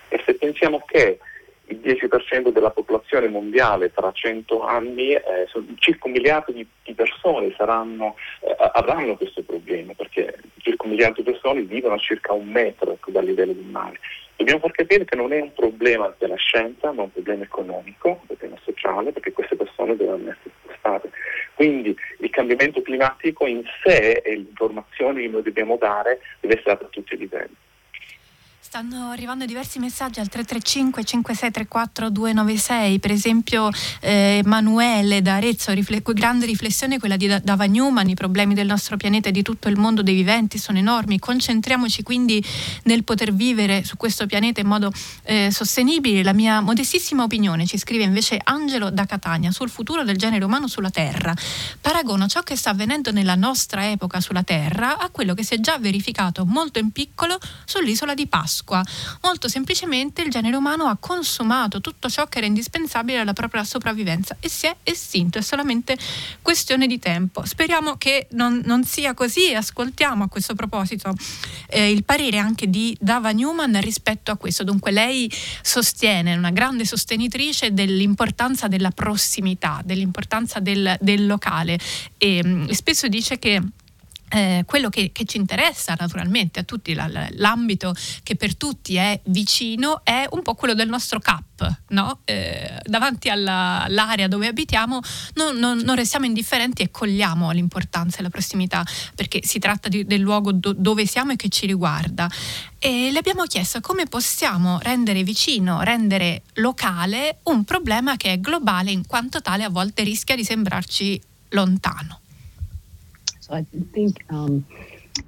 E 0.09 0.23
se 0.25 0.35
pensiamo 0.35 0.83
che 0.85 1.21
il 1.69 1.79
10% 1.79 2.49
della 2.51 2.71
popolazione 2.71 3.29
mondiale 3.29 3.93
tra 3.93 4.11
100 4.11 4.63
anni, 4.63 5.13
eh, 5.13 5.47
circa 5.77 6.07
un 6.07 6.13
miliardo 6.13 6.53
di, 6.53 6.67
di 6.83 6.95
persone 6.95 7.53
saranno, 7.57 8.17
eh, 8.41 8.57
avranno 8.73 9.17
questo 9.17 9.43
problema, 9.43 9.58
perché 9.95 10.39
circa 10.59 10.85
un 10.85 10.91
miliardo 10.91 11.23
di 11.23 11.31
persone 11.31 11.63
vivono 11.63 11.95
a 11.95 11.99
circa 11.99 12.33
un 12.33 12.49
metro 12.49 12.99
dal 13.07 13.25
livello 13.25 13.53
del 13.53 13.65
mare. 13.65 13.99
Dobbiamo 14.37 14.61
far 14.61 14.71
capire 14.71 15.05
che 15.05 15.17
non 15.17 15.33
è 15.33 15.41
un 15.41 15.53
problema 15.53 16.15
della 16.19 16.37
scienza, 16.37 16.93
ma 16.93 17.03
un 17.03 17.13
problema 17.13 17.43
economico, 17.43 18.09
un 18.09 18.27
problema 18.27 18.57
sociale, 18.63 19.13
perché 19.13 19.33
queste 19.33 19.57
persone 19.57 19.97
devono 19.97 20.31
essere 20.31 20.51
spostate. 20.63 21.11
Quindi 21.55 21.97
il 22.21 22.31
cambiamento 22.31 22.81
climatico 22.83 23.47
in 23.47 23.63
sé 23.83 24.23
e 24.25 24.37
l'informazione 24.37 25.23
che 25.23 25.29
noi 25.29 25.43
dobbiamo 25.43 25.77
dare 25.77 26.21
deve 26.41 26.55
essere 26.55 26.75
data 26.75 26.85
a 26.85 26.89
tutti 26.89 27.15
i 27.15 27.19
livelli. 27.19 27.55
Stanno 28.69 29.09
arrivando 29.09 29.47
diversi 29.47 29.79
messaggi 29.79 30.21
al 30.21 30.29
335 30.29 31.03
5634 31.03 32.11
296, 32.11 32.99
per 32.99 33.11
esempio 33.13 33.71
eh, 34.01 34.43
Emanuele 34.45 35.23
da 35.23 35.37
Arezzo, 35.37 35.73
rifle- 35.73 36.03
grande 36.05 36.45
riflessione 36.45 36.99
quella 36.99 37.17
di 37.17 37.35
Dava 37.43 37.65
Newman, 37.65 38.11
i 38.11 38.15
problemi 38.15 38.53
del 38.53 38.67
nostro 38.67 38.99
pianeta 38.99 39.31
e 39.31 39.33
di 39.33 39.41
tutto 39.41 39.69
il 39.69 39.79
mondo 39.79 40.03
dei 40.03 40.15
viventi 40.15 40.59
sono 40.59 40.77
enormi, 40.77 41.19
concentriamoci 41.19 42.03
quindi 42.03 42.45
nel 42.83 43.05
poter 43.05 43.33
vivere 43.33 43.85
su 43.85 43.97
questo 43.97 44.27
pianeta 44.27 44.61
in 44.61 44.67
modo 44.67 44.93
eh, 45.23 45.49
sostenibile. 45.51 46.23
La 46.23 46.35
mia 46.35 46.61
modestissima 46.61 47.23
opinione, 47.23 47.65
ci 47.65 47.79
scrive 47.79 48.05
invece 48.05 48.39
Angelo 48.45 48.91
da 48.91 49.07
Catania, 49.07 49.51
sul 49.51 49.71
futuro 49.71 50.05
del 50.05 50.19
genere 50.19 50.45
umano 50.45 50.69
sulla 50.69 50.91
Terra. 50.91 51.35
Paragono 51.81 52.27
ciò 52.27 52.43
che 52.43 52.55
sta 52.55 52.69
avvenendo 52.69 53.13
nella 53.13 53.35
nostra 53.35 53.91
epoca 53.91 54.21
sulla 54.21 54.43
Terra 54.43 54.99
a 54.99 55.09
quello 55.09 55.33
che 55.33 55.43
si 55.43 55.55
è 55.55 55.59
già 55.59 55.79
verificato 55.79 56.45
molto 56.45 56.79
in 56.79 56.91
piccolo 56.91 57.39
sull'isola 57.65 58.13
di 58.13 58.27
Pasqua 58.27 58.58
Pasqua. 58.59 58.83
Molto 59.23 59.49
semplicemente 59.49 60.23
il 60.23 60.31
genere 60.31 60.57
umano 60.57 60.85
ha 60.85 60.97
consumato 60.99 61.81
tutto 61.81 62.09
ciò 62.09 62.27
che 62.27 62.39
era 62.39 62.47
indispensabile 62.47 63.19
alla 63.19 63.33
propria 63.33 63.65
sopravvivenza 63.65 64.37
e 64.41 64.49
si 64.49 64.67
è 64.67 64.75
estinto, 64.83 65.39
è 65.39 65.43
solamente 65.43 65.97
questione 66.43 66.87
di 66.87 66.99
tempo. 66.99 67.45
Speriamo 67.45 67.97
che 67.97 68.27
non, 68.33 68.63
non 68.65 68.85
sia 68.85 69.15
così 69.15 69.51
e 69.51 69.55
ascoltiamo 69.55 70.25
a 70.25 70.29
questo 70.29 70.55
proposito 70.55 71.13
eh, 71.69 71.91
il 71.91 72.05
parere 72.05 72.39
anche 72.39 72.69
di 72.69 72.97
Dava 73.01 73.31
Newman 73.31 73.81
rispetto 73.81 74.31
a 74.31 74.37
questo. 74.37 74.65
Dunque 74.65 74.91
lei 74.91 75.31
sostiene, 75.63 76.37
una 76.37 76.51
grande 76.51 76.85
sostenitrice 76.85 77.73
dell'importanza 77.73 78.69
della 78.69 78.91
prossimità, 78.91 79.81
dell'importanza 79.85 80.59
del, 80.59 80.97
del 81.01 81.27
locale 81.27 81.79
e, 82.17 82.39
e 82.39 82.45
mm, 82.45 82.69
spesso 82.69 83.09
dice 83.09 83.39
che 83.39 83.63
eh, 84.31 84.63
quello 84.67 84.89
che, 84.89 85.11
che, 85.13 85.25
ci 85.25 85.37
interessa 85.37 85.95
naturalmente 85.99 86.61
a 86.61 86.63
tutti, 86.63 86.95
la, 86.95 87.09
l'ambito 87.33 87.95
che 88.23 88.37
per 88.37 88.57
tutti 88.57 88.97
è 88.97 89.21
vicino, 89.25 90.01
è 90.05 90.27
un 90.31 90.43
po' 90.43 90.55
quello 90.55 90.75
del 90.75 90.89
nostro 90.89 91.19
CAP. 91.19 91.47
No? 91.89 92.21
Eh, 92.25 92.81
davanti 92.85 93.29
alla, 93.29 93.83
all'area 93.83 94.29
dove 94.29 94.47
abitiamo 94.47 95.01
non, 95.35 95.57
non, 95.57 95.79
non, 95.79 95.97
restiamo 95.97 96.25
indifferenti 96.25 96.83
e 96.83 96.91
cogliamo 96.91 97.51
l'importanza 97.51 98.19
e 98.19 98.23
la 98.23 98.31
prossimità, 98.31 98.85
perché 99.15 99.41
si 99.45 99.59
tratta 99.59 99.89
di, 99.89 100.05
del 100.05 100.21
luogo 100.21 100.53
do, 100.53 100.73
dove 100.73 101.05
siamo 101.07 101.33
e 101.33 101.37
che 101.37 101.49
ci 101.49 101.67
riguarda. 101.67 102.31
E 102.79 103.11
le 103.11 103.19
abbiamo 103.19 103.43
chiesto 103.45 103.81
come 103.81 104.07
possiamo 104.07 104.79
rendere 104.83 105.25
vicino, 105.25 105.81
rendere 105.81 106.43
locale 106.55 107.39
un 107.45 107.65
problema 107.65 108.17
che 108.17 108.35
è 108.35 108.41
globale, 108.41 108.93
in 108.93 109.05
quanto 109.07 109.43
tale 109.43 109.65
a 109.65 109.69
volte 109.69 110.05
rischia 110.05 110.37
di 110.37 110.45
sembrarci 110.45 111.21
lontano. 111.51 112.21
So 113.49 113.57
I 113.57 113.67
think 113.95 114.17
um, 114.31 114.67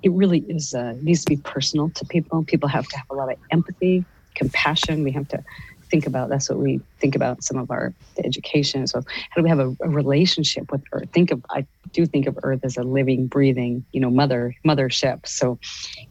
it 0.03 0.13
really 0.13 0.41
is 0.49 0.75
uh, 0.75 0.95
needs 1.03 1.25
to 1.25 1.31
be 1.31 1.37
personal 1.39 1.91
to 1.91 2.05
people. 2.07 2.45
People 2.45 2.69
have 2.69 2.87
to 2.89 2.97
have 2.97 3.07
a 3.11 3.15
lot 3.15 3.31
of 3.31 3.39
empathy, 3.51 4.05
compassion. 4.35 5.03
We 5.03 5.13
have 5.13 5.29
to 5.29 5.43
think 5.91 6.07
about 6.07 6.29
that's 6.29 6.49
what 6.49 6.59
we 6.59 6.81
think 7.01 7.17
about 7.17 7.43
some 7.43 7.59
of 7.59 7.71
our 7.71 7.93
education. 8.25 8.87
So 8.87 9.03
how 9.31 9.37
do 9.37 9.43
we 9.43 9.49
have 9.49 9.59
a, 9.59 9.75
a 9.83 9.89
relationship 9.89 10.71
with 10.71 10.83
Earth? 10.93 11.09
Think 11.13 11.31
of 11.33 11.45
I 11.51 11.67
do 11.93 12.07
think 12.07 12.27
of 12.27 12.39
Earth 12.43 12.61
as 12.63 12.77
a 12.77 12.83
living, 12.83 13.27
breathing, 13.27 13.85
you 13.93 14.01
know, 14.01 14.11
mother 14.11 14.55
mothership. 14.67 15.27
So 15.27 15.59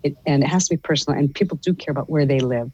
it 0.04 0.16
and 0.26 0.44
it 0.44 0.48
has 0.48 0.68
to 0.68 0.76
be 0.76 0.82
personal, 0.82 1.18
and 1.18 1.34
people 1.34 1.58
do 1.58 1.74
care 1.74 1.92
about 1.92 2.10
where 2.10 2.26
they 2.26 2.40
live. 2.40 2.72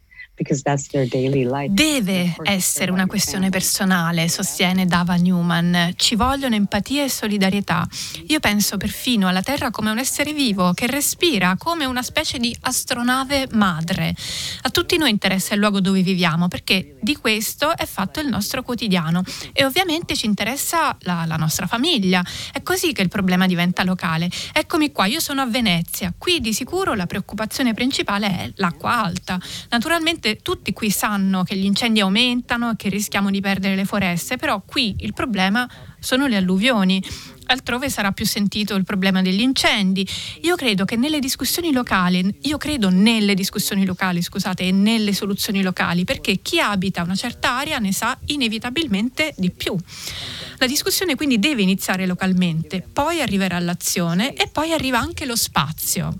Deve 1.70 2.36
essere 2.42 2.90
una 2.90 3.06
questione 3.06 3.48
personale, 3.48 4.28
sostiene 4.28 4.84
Dava 4.84 5.14
Newman. 5.14 5.94
Ci 5.96 6.14
vogliono 6.14 6.54
empatia 6.54 7.04
e 7.04 7.08
solidarietà. 7.08 7.88
Io 8.26 8.38
penso 8.38 8.76
perfino 8.76 9.28
alla 9.28 9.40
Terra 9.40 9.70
come 9.70 9.90
un 9.90 9.98
essere 9.98 10.34
vivo 10.34 10.74
che 10.74 10.86
respira 10.86 11.56
come 11.56 11.86
una 11.86 12.02
specie 12.02 12.38
di 12.38 12.54
astronave 12.60 13.48
madre. 13.52 14.14
A 14.62 14.70
tutti 14.70 14.98
noi 14.98 15.08
interessa 15.08 15.54
il 15.54 15.60
luogo 15.60 15.80
dove 15.80 16.02
viviamo 16.02 16.48
perché 16.48 16.96
di 17.00 17.16
questo 17.16 17.74
è 17.74 17.86
fatto 17.86 18.20
il 18.20 18.28
nostro 18.28 18.62
quotidiano 18.62 19.22
e 19.52 19.64
ovviamente 19.64 20.14
ci 20.14 20.26
interessa 20.26 20.96
la, 21.00 21.24
la 21.26 21.36
nostra 21.36 21.66
famiglia. 21.66 22.22
È 22.52 22.62
così 22.62 22.92
che 22.92 23.00
il 23.00 23.08
problema 23.08 23.46
diventa 23.46 23.84
locale. 23.84 24.28
Eccomi 24.52 24.92
qua, 24.92 25.06
io 25.06 25.20
sono 25.20 25.40
a 25.40 25.46
Venezia. 25.46 26.12
Qui 26.16 26.40
di 26.40 26.52
sicuro 26.52 26.94
la 26.94 27.06
preoccupazione 27.06 27.72
principale 27.72 28.26
è 28.26 28.52
l'acqua 28.56 29.02
alta. 29.02 29.40
Naturalmente 29.70 30.25
Naturalmente 30.26 30.42
tutti 30.42 30.72
qui 30.72 30.90
sanno 30.90 31.44
che 31.44 31.56
gli 31.56 31.64
incendi 31.64 32.00
aumentano 32.00 32.72
e 32.72 32.76
che 32.76 32.88
rischiamo 32.88 33.30
di 33.30 33.40
perdere 33.40 33.76
le 33.76 33.84
foreste, 33.84 34.36
però 34.36 34.60
qui 34.60 34.96
il 34.98 35.12
problema 35.12 35.68
sono 36.00 36.26
le 36.26 36.36
alluvioni 36.36 37.02
altrove 37.48 37.88
sarà 37.88 38.10
più 38.10 38.26
sentito 38.26 38.74
il 38.74 38.82
problema 38.82 39.22
degli 39.22 39.40
incendi. 39.40 40.04
Io 40.42 40.56
credo 40.56 40.84
che 40.84 40.96
nelle 40.96 41.20
discussioni 41.20 41.70
locali, 41.70 42.38
io 42.42 42.56
credo 42.58 42.90
nelle 42.90 43.34
discussioni 43.34 43.86
locali, 43.86 44.20
scusate, 44.20 44.64
e 44.64 44.72
nelle 44.72 45.12
soluzioni 45.12 45.62
locali, 45.62 46.02
perché 46.02 46.40
chi 46.42 46.58
abita 46.58 47.04
una 47.04 47.14
certa 47.14 47.56
area 47.58 47.78
ne 47.78 47.92
sa 47.92 48.18
inevitabilmente 48.26 49.32
di 49.36 49.52
più. 49.52 49.76
La 50.58 50.66
discussione 50.66 51.14
quindi 51.14 51.38
deve 51.38 51.62
iniziare 51.62 52.04
localmente, 52.04 52.84
poi 52.92 53.20
arriverà 53.20 53.60
l'azione 53.60 54.34
e 54.34 54.48
poi 54.48 54.72
arriva 54.72 54.98
anche 54.98 55.24
lo 55.24 55.36
spazio 55.36 56.16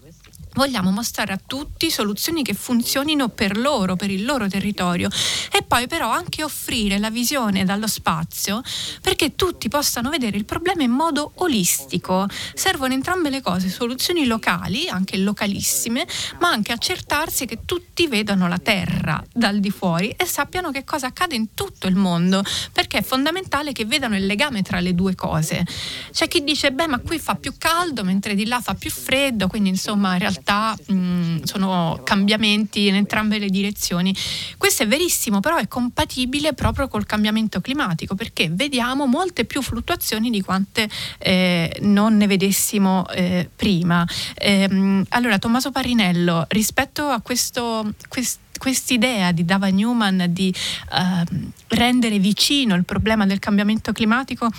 vogliamo 0.57 0.91
mostrare 0.91 1.35
a 1.35 1.41
tutti 1.45 1.91
soluzioni 1.91 2.43
che 2.43 2.55
funzionino 2.55 3.29
per 3.29 3.59
loro, 3.59 3.95
per 3.95 4.11
il 4.11 4.25
loro 4.25 4.49
territorio 4.49 5.09
e 5.53 5.63
poi 5.63 5.87
però 5.87 6.11
anche 6.11 6.43
offrire 6.43 6.99
la 6.99 7.11
visione 7.11 7.65
dallo 7.65 7.87
spazio 7.87 8.63
perché 9.03 9.35
tutti 9.37 9.69
possano 9.69 10.09
vedere 10.09 10.37
il 10.37 10.47
problema 10.47 10.83
in 10.83 10.91
modo 10.91 11.33
olistico. 11.37 12.27
Servono 12.55 12.95
entrambe 12.95 13.29
le 13.29 13.43
cose, 13.43 13.69
soluzioni 13.69 14.27
locali, 14.27 14.89
anche 14.89 15.19
localissime, 15.19 16.07
ma 16.41 16.49
anche 16.49 16.73
accertarsi 16.73 17.45
che 17.45 17.61
tutti 17.67 18.07
vedano 18.07 18.49
la 18.49 18.59
Terra 18.59 19.23
dal 19.33 19.61
di 19.61 19.71
fuori 19.71 20.11
e 20.11 20.25
sappiano 20.25 20.71
che 20.71 20.85
cosa 20.85 21.09
accade 21.09 21.35
in 21.35 21.55
tutto 21.55 21.87
il 21.87 21.97
mondo, 21.97 22.43
perché 22.73 22.99
è 22.99 23.03
fondamentale 23.03 23.73
che 23.73 23.85
vedano 23.85 24.17
il 24.17 24.25
legame 24.25 24.63
tra 24.63 24.81
le 24.81 24.95
due 24.95 25.15
cose. 25.15 25.65
C'è 26.11 26.29
chi 26.29 26.43
dice, 26.43 26.73
beh, 26.73 26.87
ma 26.87 26.99
qui 26.99 27.19
fa 27.19 27.35
più 27.35 27.55
caldo, 27.59 28.05
mentre 28.05 28.35
di 28.35 28.47
là 28.47 28.61
fa 28.61 28.75
più 28.75 28.91
freddo, 28.91 29.49
quindi 29.49 29.69
insomma 29.69 30.15
in 30.15 30.21
realtà 30.21 30.46
realtà 30.47 30.77
mh, 30.93 31.43
sono 31.43 32.01
cambiamenti 32.05 32.87
in 32.87 32.95
entrambe 32.95 33.39
le 33.39 33.49
direzioni. 33.49 34.15
Questo 34.57 34.85
è 34.85 34.87
verissimo, 34.87 35.41
però 35.41 35.57
è 35.57 35.67
compatibile 35.67 36.53
proprio 36.53 36.89
col 36.89 37.05
cambiamento 37.05 37.61
climatico 37.61 38.15
perché 38.15 38.49
vediamo 38.51 39.07
molte 39.07 39.45
più 39.45 39.61
fluttuazioni 39.61 40.31
di 40.31 40.41
quante 40.41 40.89
eh, 41.19 41.77
non 41.83 42.17
ne 42.17 42.27
vedessimo 42.27 43.07
eh, 43.09 43.49
prima. 43.55 44.07
Eh, 44.35 45.05
allora, 45.09 45.39
Tommaso 45.39 45.73
Parinello, 45.73 46.47
rispetto 46.49 47.07
a 47.09 47.21
questo, 47.21 47.93
questo 48.09 48.45
quest'idea 48.57 49.33
di 49.33 49.45
Dava 49.45 49.69
Newman 49.69 50.27
di 50.31 50.55
uh, 50.93 51.47
rendere 51.69 52.19
vicino 52.19 52.75
il 52.75 52.85
problema 52.85 53.27
del 53.27 53.39
cambiamento 53.39 53.93
climatico 53.93 54.51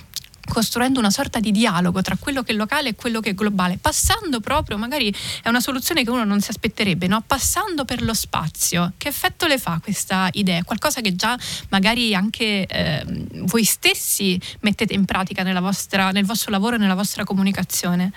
costruendo 0.47 0.99
una 0.99 1.09
sorta 1.09 1.39
di 1.39 1.51
dialogo 1.51 2.01
tra 2.01 2.15
quello 2.19 2.43
che 2.43 2.53
è 2.53 2.55
locale 2.55 2.89
e 2.89 2.95
quello 2.95 3.19
che 3.19 3.31
è 3.31 3.33
globale, 3.33 3.77
passando 3.79 4.39
proprio, 4.39 4.77
magari 4.77 5.13
è 5.43 5.49
una 5.49 5.59
soluzione 5.59 6.03
che 6.03 6.09
uno 6.09 6.23
non 6.23 6.41
si 6.41 6.49
aspetterebbe, 6.49 7.07
no? 7.07 7.23
passando 7.25 7.85
per 7.85 8.01
lo 8.01 8.13
spazio. 8.13 8.93
Che 8.97 9.07
effetto 9.07 9.47
le 9.47 9.57
fa 9.57 9.79
questa 9.81 10.29
idea? 10.33 10.63
Qualcosa 10.63 11.01
che 11.01 11.15
già 11.15 11.37
magari 11.69 12.15
anche 12.15 12.65
eh, 12.65 13.03
voi 13.43 13.63
stessi 13.63 14.39
mettete 14.61 14.93
in 14.93 15.05
pratica 15.05 15.43
vostra, 15.59 16.11
nel 16.11 16.25
vostro 16.25 16.51
lavoro 16.51 16.75
e 16.75 16.79
nella 16.79 16.95
vostra 16.95 17.23
comunicazione? 17.23 18.11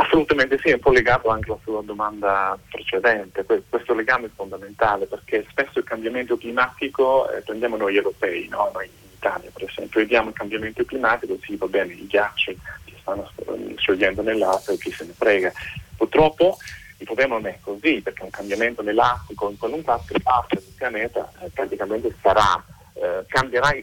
Assolutamente 0.00 0.58
sì, 0.62 0.68
è 0.68 0.74
un 0.74 0.80
po' 0.80 0.92
legato 0.92 1.28
anche 1.28 1.50
alla 1.50 1.60
sua 1.64 1.82
domanda 1.82 2.56
precedente. 2.70 3.44
Questo 3.68 3.94
legame 3.94 4.26
è 4.26 4.30
fondamentale 4.34 5.06
perché 5.06 5.44
spesso 5.50 5.80
il 5.80 5.84
cambiamento 5.84 6.36
climatico 6.38 7.28
eh, 7.30 7.40
prendiamo 7.40 7.76
noi 7.76 7.96
europei, 7.96 8.46
no? 8.48 8.70
noi 8.72 8.88
Italia 9.18 9.50
per 9.52 9.68
esempio, 9.68 10.00
vediamo 10.00 10.28
il 10.28 10.34
cambiamento 10.34 10.84
climatico, 10.84 11.38
sì 11.42 11.56
va 11.56 11.66
bene, 11.66 11.92
i 11.92 12.06
ghiacci 12.06 12.58
si 12.84 12.94
stanno 13.00 13.30
sciogliendo 13.76 14.22
nell'acqua 14.22 14.72
e 14.72 14.78
chi 14.78 14.90
se 14.90 15.04
ne 15.04 15.12
frega. 15.12 15.52
Purtroppo 15.96 16.56
il 16.98 17.06
problema 17.06 17.34
non 17.34 17.46
è 17.46 17.58
così, 17.60 18.00
perché 18.00 18.22
un 18.22 18.30
cambiamento 18.30 18.82
nell'Artico, 18.82 19.50
in 19.50 19.58
qualunque 19.58 19.92
altra 19.92 20.18
parte 20.20 20.56
del 20.56 20.72
pianeta, 20.76 21.30
eh, 21.40 21.48
praticamente 21.50 22.14
sarà, 22.20 22.62
eh, 22.94 23.24
cambierà, 23.28 23.74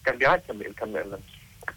cambierà 0.00 0.34
il, 0.46 0.58
il, 0.66 0.74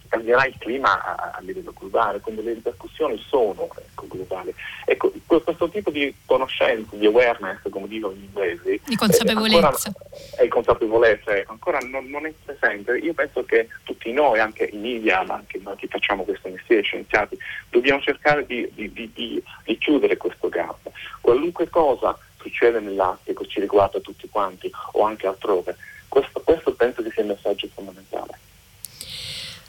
cambierà 0.07 0.45
il 0.45 0.55
clima 0.57 1.03
a, 1.03 1.31
a, 1.35 1.39
livello 1.41 1.73
globale, 1.77 2.19
quindi 2.19 2.43
le 2.43 2.53
ripercussioni 2.53 3.17
sono 3.27 3.69
ecco, 3.77 4.07
globali. 4.07 4.53
Ecco, 4.85 5.11
questo 5.25 5.69
tipo 5.69 5.89
di 5.91 6.13
conoscenza, 6.25 6.95
di 6.95 7.05
awareness, 7.05 7.59
come 7.69 7.87
dicono 7.87 8.13
gli 8.13 8.23
inglesi, 8.23 8.81
di 8.85 8.95
consapevolezza, 8.95 9.91
è 10.35 10.43
eh, 10.43 10.47
consapevolezza 10.47 11.35
ecco, 11.35 11.51
ancora 11.51 11.79
non, 11.79 12.09
non, 12.09 12.25
è 12.25 12.33
presente. 12.43 12.97
Io 12.97 13.13
penso 13.13 13.43
che 13.45 13.67
tutti 13.83 14.11
noi, 14.11 14.39
anche 14.39 14.69
i 14.71 14.77
media, 14.77 15.23
ma 15.23 15.35
anche 15.35 15.59
noi 15.63 15.75
che 15.75 15.87
facciamo 15.87 16.23
questo 16.23 16.49
mestiere, 16.49 16.81
scienziati, 16.81 17.37
dobbiamo 17.69 18.01
cercare 18.01 18.45
di, 18.45 18.69
di, 18.73 18.91
di, 18.91 19.43
di 19.63 19.77
chiudere 19.77 20.17
questo 20.17 20.49
gap. 20.49 20.89
Qualunque 21.21 21.69
cosa 21.69 22.17
succede 22.45 22.79
nell'Artico 22.79 23.45
ci 23.45 23.59
riguarda 23.59 23.99
tutti 23.99 24.29
quanti 24.29 24.71
o 24.93 25.03
anche 25.03 25.27
altrove. 25.27 25.75
Questo, 26.07 26.41
questo 26.41 26.73
penso 26.73 27.01
che 27.01 27.09
sia 27.11 27.23
il 27.23 27.29
messaggio 27.29 27.67
fondamentale. 27.73 28.39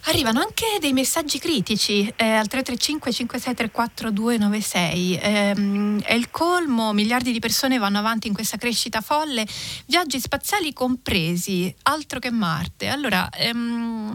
Arrivano 0.09 0.39
anche 0.39 0.79
dei 0.79 0.93
messaggi 0.93 1.41
critici 1.41 2.07
eh, 2.15 2.31
al 2.31 2.47
335 2.47 3.13
5634 3.13 4.11
296. 4.13 5.19
Eh, 5.19 6.01
è 6.05 6.15
il 6.15 6.31
colmo, 6.31 6.93
miliardi 6.93 7.33
di 7.33 7.41
persone 7.41 7.77
vanno 7.77 7.99
avanti 7.99 8.29
in 8.29 8.33
questa 8.33 8.57
crescita 8.57 9.01
folle, 9.01 9.45
viaggi 9.87 10.21
spaziali 10.21 10.73
compresi, 10.73 11.75
altro 11.83 12.21
che 12.21 12.31
Marte. 12.31 12.87
Allora, 12.87 13.29
ehm, 13.31 14.15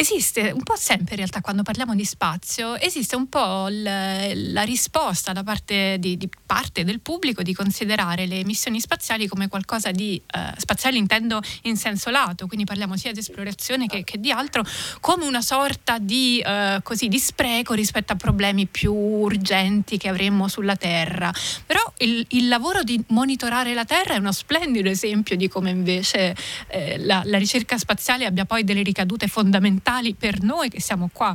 esiste 0.00 0.50
un 0.50 0.62
po' 0.62 0.76
sempre 0.76 1.12
in 1.12 1.18
realtà 1.18 1.42
quando 1.42 1.62
parliamo 1.62 1.94
di 1.94 2.06
spazio, 2.06 2.74
esiste 2.76 3.16
un 3.16 3.28
po' 3.28 3.66
l- 3.68 4.52
la 4.52 4.62
risposta 4.62 5.32
da 5.32 5.42
parte, 5.42 5.98
di, 5.98 6.16
di 6.16 6.28
parte, 6.46 6.84
del 6.84 7.00
pubblico 7.00 7.42
di 7.42 7.52
considerare 7.52 8.26
le 8.26 8.42
missioni 8.44 8.80
spaziali 8.80 9.26
come 9.26 9.48
qualcosa 9.48 9.90
di 9.90 10.20
eh, 10.26 10.52
spaziali 10.56 10.96
intendo 10.96 11.40
in 11.62 11.76
senso 11.76 12.08
lato, 12.08 12.46
quindi 12.46 12.64
parliamo 12.64 12.96
sia 12.96 13.12
di 13.12 13.18
esplorazione 13.18 13.86
che, 13.86 14.02
che 14.02 14.18
di 14.18 14.30
altro, 14.30 14.64
come 15.00 15.26
una 15.26 15.42
sorta 15.42 15.98
di, 15.98 16.42
eh, 16.44 16.80
così, 16.82 17.08
di 17.08 17.18
spreco 17.18 17.74
rispetto 17.74 18.14
a 18.14 18.16
problemi 18.16 18.66
più 18.66 18.94
urgenti 18.94 19.98
che 19.98 20.08
avremmo 20.08 20.48
sulla 20.48 20.76
Terra. 20.76 21.30
Però 21.66 21.80
il, 21.98 22.24
il 22.30 22.48
lavoro 22.48 22.82
di 22.82 23.02
monitorare 23.08 23.74
la 23.74 23.84
Terra 23.84 24.14
è 24.14 24.18
uno 24.18 24.32
splendido 24.32 24.88
esempio 24.88 25.36
di 25.36 25.48
come 25.48 25.68
invece 25.68 26.34
eh, 26.68 26.96
la, 26.98 27.20
la 27.26 27.36
ricerca 27.36 27.76
spaziale 27.76 28.24
abbia 28.24 28.46
poi 28.46 28.64
delle 28.64 28.82
ricadute 28.82 29.28
fondamentali 29.28 29.88
fondamentali 29.90 30.14
per 30.14 30.42
noi 30.42 30.68
che 30.68 30.80
siamo 30.80 31.10
qua. 31.12 31.34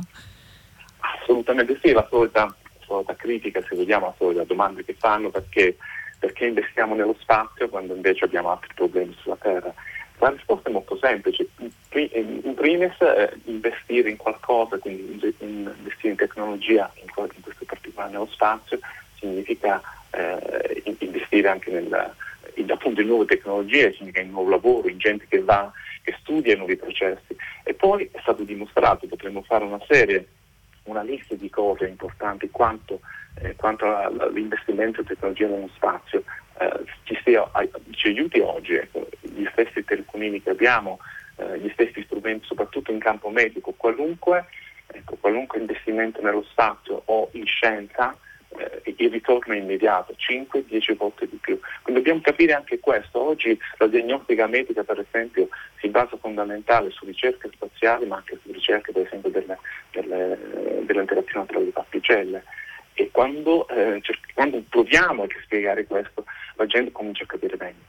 Assolutamente 1.20 1.78
sì, 1.82 1.92
la 1.92 2.06
solita, 2.08 2.54
solita 2.84 3.14
critica, 3.14 3.60
se 3.62 3.76
vogliamo, 3.76 4.06
la 4.06 4.14
solita 4.16 4.44
domanda 4.44 4.80
che 4.82 4.94
fanno 4.98 5.28
perché, 5.30 5.76
perché 6.18 6.46
investiamo 6.46 6.94
nello 6.94 7.16
spazio 7.20 7.68
quando 7.68 7.94
invece 7.94 8.24
abbiamo 8.24 8.50
altri 8.50 8.72
problemi 8.74 9.14
sulla 9.20 9.36
Terra. 9.36 9.72
La 10.18 10.30
risposta 10.30 10.70
è 10.70 10.72
molto 10.72 10.96
semplice. 10.96 11.46
In 11.90 12.54
primis 12.54 12.98
eh, 13.00 13.34
investire 13.44 14.08
in 14.08 14.16
qualcosa, 14.16 14.78
quindi 14.78 15.34
investire 15.40 16.10
in 16.12 16.16
tecnologia, 16.16 16.90
in, 17.02 17.10
questo 17.12 17.64
particolare 17.66 18.12
nello 18.12 18.28
spazio, 18.30 18.78
significa 19.18 19.82
eh, 20.12 20.82
investire 21.00 21.48
anche 21.48 21.70
nel, 21.70 22.14
in, 22.54 22.70
appunto, 22.70 23.02
in 23.02 23.08
nuove 23.08 23.26
tecnologie, 23.26 23.92
significa 23.92 24.22
in 24.22 24.30
nuovo 24.30 24.48
lavoro, 24.48 24.88
in 24.88 24.98
gente 24.98 25.26
che 25.28 25.42
va 25.42 25.70
che 26.06 26.16
studia 26.20 26.54
i 26.54 26.56
nuovi 26.56 26.76
processi. 26.76 27.36
E 27.64 27.74
poi 27.74 28.08
è 28.12 28.20
stato 28.20 28.44
dimostrato, 28.44 29.08
potremmo 29.08 29.42
fare 29.42 29.64
una 29.64 29.80
serie, 29.88 30.28
una 30.84 31.02
lista 31.02 31.34
di 31.34 31.50
cose 31.50 31.88
importanti 31.88 32.48
quanto, 32.48 33.00
eh, 33.42 33.56
quanto 33.56 33.92
all'investimento 33.92 35.00
in 35.00 35.06
tecnologia 35.08 35.48
nello 35.48 35.68
spazio 35.74 36.22
eh, 36.60 36.84
ci, 37.02 37.18
stia, 37.20 37.50
ci, 37.90 38.06
aiuti 38.06 38.38
oggi. 38.38 38.74
Ecco, 38.74 39.08
gli 39.20 39.46
stessi 39.50 39.84
telefonini 39.84 40.40
che 40.40 40.50
abbiamo, 40.50 41.00
eh, 41.38 41.58
gli 41.58 41.70
stessi 41.72 42.04
strumenti, 42.04 42.46
soprattutto 42.46 42.92
in 42.92 43.00
campo 43.00 43.28
medico, 43.28 43.72
qualunque, 43.76 44.46
ecco, 44.86 45.16
qualunque 45.16 45.58
investimento 45.58 46.22
nello 46.22 46.44
spazio 46.44 47.02
o 47.06 47.30
in 47.32 47.46
scienza 47.46 48.16
eh, 48.58 48.94
il 48.96 49.10
ritorno 49.10 49.54
è 49.54 49.58
immediato, 49.58 50.14
5-10 50.16 50.96
volte 50.96 51.28
di 51.28 51.36
più. 51.36 51.58
Quindi 51.82 52.02
dobbiamo 52.02 52.20
capire 52.22 52.52
anche 52.52 52.78
questo. 52.78 53.20
Oggi 53.20 53.58
la 53.78 53.86
diagnostica 53.86 54.46
medica, 54.46 54.84
per 54.84 55.00
esempio, 55.00 55.48
si 55.96 56.02
basa 56.02 56.16
fondamentale 56.18 56.90
su 56.90 57.06
ricerche 57.06 57.48
spaziali, 57.52 58.06
ma 58.06 58.16
anche 58.16 58.38
su 58.42 58.52
ricerche, 58.52 58.92
per 58.92 59.06
esempio, 59.06 59.30
delle, 59.30 59.58
delle, 59.92 60.38
dell'interazione 60.84 61.46
tra 61.46 61.58
le 61.58 61.70
particelle. 61.70 62.44
E 62.92 63.10
quando, 63.10 63.66
eh, 63.68 64.00
quando 64.34 64.62
proviamo 64.68 65.22
a 65.22 65.26
spiegare 65.42 65.86
questo, 65.86 66.24
la 66.56 66.66
gente 66.66 66.92
comincia 66.92 67.24
a 67.24 67.26
capire 67.26 67.56
meglio. 67.58 67.85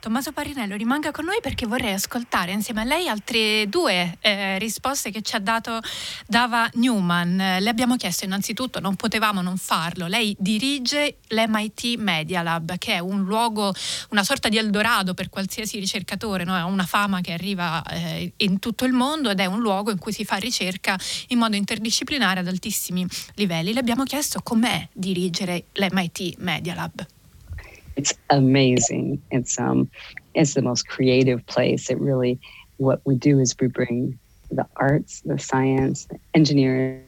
Tommaso 0.00 0.30
Parinello 0.30 0.76
rimanga 0.76 1.10
con 1.10 1.24
noi 1.24 1.40
perché 1.42 1.66
vorrei 1.66 1.92
ascoltare 1.92 2.52
insieme 2.52 2.82
a 2.82 2.84
lei 2.84 3.08
altre 3.08 3.68
due 3.68 4.16
eh, 4.20 4.56
risposte 4.58 5.10
che 5.10 5.22
ci 5.22 5.34
ha 5.34 5.40
dato 5.40 5.80
Dava 6.24 6.70
Newman. 6.74 7.58
Le 7.58 7.68
abbiamo 7.68 7.96
chiesto 7.96 8.24
innanzitutto, 8.24 8.78
non 8.78 8.94
potevamo 8.94 9.42
non 9.42 9.56
farlo, 9.56 10.06
lei 10.06 10.36
dirige 10.38 11.16
l'MIT 11.26 11.96
Media 11.96 12.42
Lab 12.42 12.78
che 12.78 12.94
è 12.94 12.98
un 13.00 13.24
luogo, 13.24 13.74
una 14.10 14.22
sorta 14.22 14.48
di 14.48 14.56
Eldorado 14.56 15.14
per 15.14 15.30
qualsiasi 15.30 15.80
ricercatore, 15.80 16.44
no? 16.44 16.54
ha 16.54 16.64
una 16.64 16.86
fama 16.86 17.20
che 17.20 17.32
arriva 17.32 17.82
eh, 17.82 18.32
in 18.36 18.60
tutto 18.60 18.84
il 18.84 18.92
mondo 18.92 19.30
ed 19.30 19.40
è 19.40 19.46
un 19.46 19.58
luogo 19.58 19.90
in 19.90 19.98
cui 19.98 20.12
si 20.12 20.24
fa 20.24 20.36
ricerca 20.36 20.96
in 21.28 21.38
modo 21.38 21.56
interdisciplinare 21.56 22.38
ad 22.38 22.46
altissimi 22.46 23.04
livelli. 23.34 23.72
Le 23.72 23.80
abbiamo 23.80 24.04
chiesto 24.04 24.42
com'è 24.44 24.88
dirigere 24.92 25.64
l'MIT 25.72 26.36
Media 26.38 26.74
Lab. 26.74 27.17
It's 27.98 28.14
amazing. 28.30 29.20
It's 29.30 29.58
um, 29.58 29.90
it's 30.34 30.54
the 30.54 30.62
most 30.62 30.86
creative 30.88 31.44
place. 31.46 31.90
It 31.90 32.00
really, 32.00 32.38
what 32.76 33.02
we 33.04 33.16
do 33.16 33.40
is 33.40 33.54
we 33.60 33.66
bring 33.66 34.18
the 34.50 34.66
arts, 34.76 35.20
the 35.24 35.38
science, 35.38 36.06
the 36.06 36.18
engineering. 36.32 37.07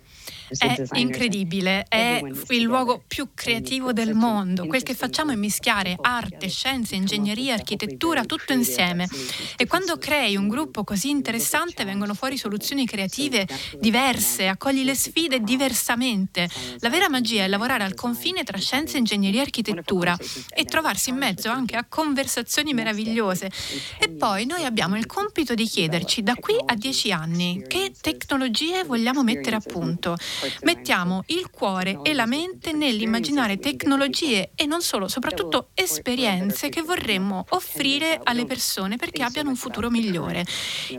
È 0.59 0.83
incredibile, 0.95 1.85
è 1.89 2.21
il 2.49 2.63
luogo 2.63 3.03
più 3.07 3.29
creativo 3.35 3.93
del 3.93 4.15
mondo. 4.15 4.67
Quel 4.67 4.83
che 4.83 4.95
facciamo 4.95 5.33
è 5.33 5.37
mischiare 5.37 5.97
arte, 6.01 6.49
scienze, 6.49 6.97
ingegneria, 6.97 7.55
architettura, 7.55 8.25
tutto 8.25 8.53
insieme. 8.53 9.09
E 9.57 9.67
quando 9.67 9.97
crei 9.99 10.37
un 10.37 10.49
gruppo 10.49 10.85
così 10.85 11.11
interessante 11.11 11.85
vengono 11.85 12.15
fuori 12.15 12.37
soluzioni 12.37 12.87
creative 12.87 13.47
diverse, 13.79 14.49
accogli 14.49 14.85
le 14.85 14.95
sfide 14.95 15.41
diversamente. 15.41 16.49
La 16.79 16.89
vera 16.89 17.09
magia 17.09 17.45
è 17.45 17.49
lavorare 17.49 17.85
al 17.85 17.95
confine 17.95 18.43
tra 18.43 18.59
scienze, 18.59 18.99
ingegneria 18.99 19.41
e 19.41 19.45
architettura 19.45 20.17
e 20.55 20.65
trovarsi 20.65 21.11
in 21.11 21.17
mezzo 21.17 21.49
anche 21.49 21.77
a 21.77 21.85
conversazioni 21.89 22.75
meravigliose. 22.75 23.51
E 23.99 24.09
poi 24.09 24.47
noi 24.47 24.65
abbiamo 24.65 24.97
il 24.97 25.07
compito 25.07 25.55
di 25.55 25.65
chiederci 25.65 26.23
da 26.23 26.35
qui 26.35 26.57
a 26.65 26.75
dieci 26.75 27.13
anni 27.13 27.65
che 27.67 27.93
tecnologie 28.01 28.85
vogliamo 28.85 29.23
mettere 29.23 29.57
a 29.57 29.61
punto 29.61 30.17
mettiamo 30.63 31.23
il 31.27 31.51
cuore 31.51 32.01
e 32.03 32.15
la 32.15 32.27
mente 32.27 32.73
nell'immaginare 32.73 33.59
tecnologie 33.59 34.53
e 34.55 34.67
non 34.67 34.83
solo, 34.83 35.09
soprattutto 35.09 35.71
esperienze 35.75 36.69
che 36.69 36.83
vorremmo 36.83 37.45
offrire 37.51 38.21
alle 38.23 38.45
persone 38.45 38.97
perché 38.97 39.23
abbiano 39.23 39.51
un 39.51 39.57
futuro 39.57 39.91
migliore, 39.91 40.45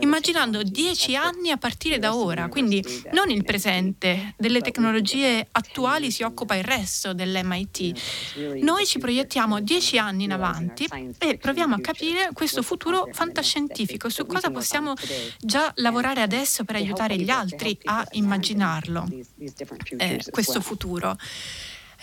immaginando 0.00 0.62
dieci 0.62 1.16
anni 1.16 1.50
a 1.50 1.56
partire 1.56 1.98
da 1.98 2.14
ora, 2.14 2.48
quindi 2.48 2.82
non 3.12 3.30
il 3.30 3.44
presente, 3.44 4.34
delle 4.36 4.60
tecnologie 4.60 5.46
attuali 5.50 6.10
si 6.10 6.22
occupa 6.22 6.54
il 6.54 6.64
resto 6.64 7.12
dell'MIT. 7.12 8.60
Noi 8.60 8.86
ci 8.86 8.98
proiettiamo 8.98 9.60
dieci 9.60 9.98
anni 9.98 10.24
in 10.24 10.32
avanti 10.32 10.88
e 11.18 11.36
proviamo 11.38 11.74
a 11.74 11.80
capire 11.80 12.30
questo 12.32 12.62
futuro 12.62 13.08
fantascientifico, 13.12 14.08
su 14.08 14.26
cosa 14.26 14.50
possiamo 14.50 14.94
già 15.38 15.72
lavorare 15.76 16.22
adesso 16.22 16.64
per 16.64 16.76
aiutare 16.76 17.16
gli 17.16 17.30
altri 17.30 17.78
a 17.84 18.06
immaginarlo 18.12 19.06
eh, 19.98 20.24
questo 20.30 20.60
futuro. 20.60 21.16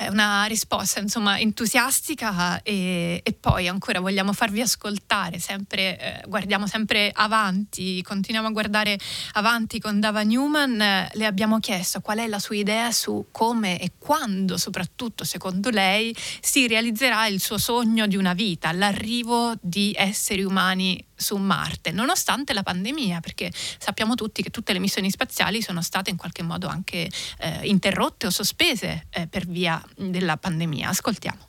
Una 0.08 0.46
risposta 0.46 1.02
insomma 1.02 1.40
entusiastica 1.40 2.62
e, 2.62 3.20
e, 3.22 3.34
poi 3.34 3.68
ancora 3.68 4.00
vogliamo 4.00 4.32
farvi 4.32 4.62
ascoltare, 4.62 5.40
sempre, 5.40 6.00
eh, 6.00 6.28
guardiamo 6.28 6.68
sempre 6.68 7.12
avanti, 7.14 8.02
continuiamo 8.02 8.48
a 8.48 8.52
guardare 8.52 8.98
avanti 9.34 9.80
con 9.82 10.00
Dava 10.00 10.22
Newman, 10.22 10.82
eh, 10.82 11.10
le 11.14 11.26
abbiamo 11.26 11.60
chiesto 11.60 12.00
qual 12.00 12.20
è 12.20 12.28
la 12.28 12.40
sua 12.40 12.56
idea 12.56 12.92
su 12.94 13.28
come 13.32 13.78
e 13.80 13.92
quando 13.98 14.58
soprattutto 14.58 15.26
secondo 15.26 15.70
lei 15.70 16.16
si 16.40 16.66
realizzerà 16.68 17.28
il 17.28 17.42
suo 17.42 17.58
sogno 17.58 18.08
di 18.08 18.16
una 18.16 18.34
vita, 18.34 18.72
l'arrivo 18.72 19.54
di 19.60 19.94
esseri 19.98 20.44
umani 20.44 21.06
su 21.20 21.36
Marte, 21.36 21.92
nonostante 21.92 22.54
la 22.54 22.64
pandemia, 22.64 23.20
perché 23.20 23.52
sappiamo 23.78 24.16
tutti 24.16 24.42
che 24.42 24.50
tutte 24.50 24.74
le 24.74 24.80
missioni 24.80 25.12
spaziali 25.12 25.62
sono 25.62 25.82
state 25.82 26.10
in 26.10 26.16
qualche 26.16 26.44
modo 26.44 26.68
anche 26.68 27.10
eh, 27.40 27.60
interrotte 27.64 28.28
o 28.28 28.30
sospese 28.30 29.08
eh, 29.10 29.28
per 29.28 29.46
via 29.46 29.84
della 29.96 30.38
pandemia. 30.38 30.90
Ascoltiamo. 30.90 31.48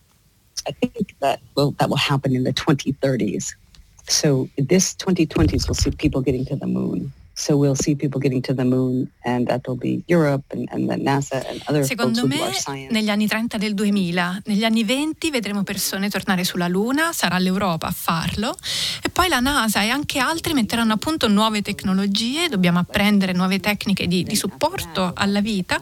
I 0.66 0.72
think 0.72 1.14
that 1.20 1.40
will, 1.56 1.74
that 1.78 1.88
will 1.88 1.96
happen 1.96 2.34
in 2.34 2.44
the 2.44 2.52
2030s. 2.52 3.54
So 4.08 4.48
this 4.56 4.94
2020s 4.96 5.68
we'll 5.68 5.74
see 5.74 5.90
people 5.90 6.20
getting 6.20 6.44
to 6.46 6.56
the 6.56 6.66
moon. 6.66 7.12
So 7.40 7.56
we'll 7.56 7.74
see 7.74 7.96
people 7.96 8.20
getting 8.20 8.42
to 8.42 8.54
the 8.54 8.64
moon 8.64 9.10
and 9.24 9.46
that'll 9.46 9.74
be 9.74 10.02
Europe 10.06 10.44
and, 10.52 10.68
and 10.70 10.90
then 10.90 11.00
NASA 11.00 11.42
and 11.48 11.62
other 11.68 11.86
Secondo 11.86 12.26
me 12.26 12.36
negli 12.90 13.08
anni 13.08 13.26
30 13.26 13.56
del 13.56 13.72
2000, 13.72 14.42
negli 14.44 14.62
anni 14.62 14.84
20 14.84 15.30
vedremo 15.30 15.62
persone 15.62 16.10
tornare 16.10 16.44
sulla 16.44 16.68
Luna, 16.68 17.14
sarà 17.14 17.38
l'Europa 17.38 17.86
a 17.86 17.92
farlo. 17.92 18.54
E 19.02 19.08
poi 19.08 19.28
la 19.28 19.40
NASA 19.40 19.80
e 19.80 19.88
anche 19.88 20.18
altri 20.18 20.52
metteranno 20.52 20.92
a 20.92 20.96
punto 20.98 21.28
nuove 21.28 21.62
tecnologie, 21.62 22.50
dobbiamo 22.50 22.78
apprendere 22.78 23.32
nuove 23.32 23.58
tecniche 23.58 24.06
di, 24.06 24.22
di 24.22 24.36
supporto 24.36 25.12
alla 25.14 25.40
vita. 25.40 25.80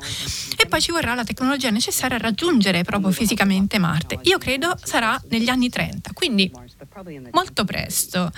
E 0.56 0.66
poi 0.66 0.80
ci 0.80 0.92
vorrà 0.92 1.14
la 1.14 1.24
tecnologia 1.24 1.70
necessaria 1.70 2.18
a 2.18 2.20
raggiungere 2.20 2.84
proprio 2.84 3.10
fisicamente 3.10 3.78
Marte. 3.78 4.20
Io 4.22 4.38
credo 4.38 4.76
sarà 4.80 5.20
negli 5.28 5.48
anni 5.48 5.68
30, 5.68 6.12
quindi 6.12 6.52
molto 7.32 7.64
presto. 7.64 8.30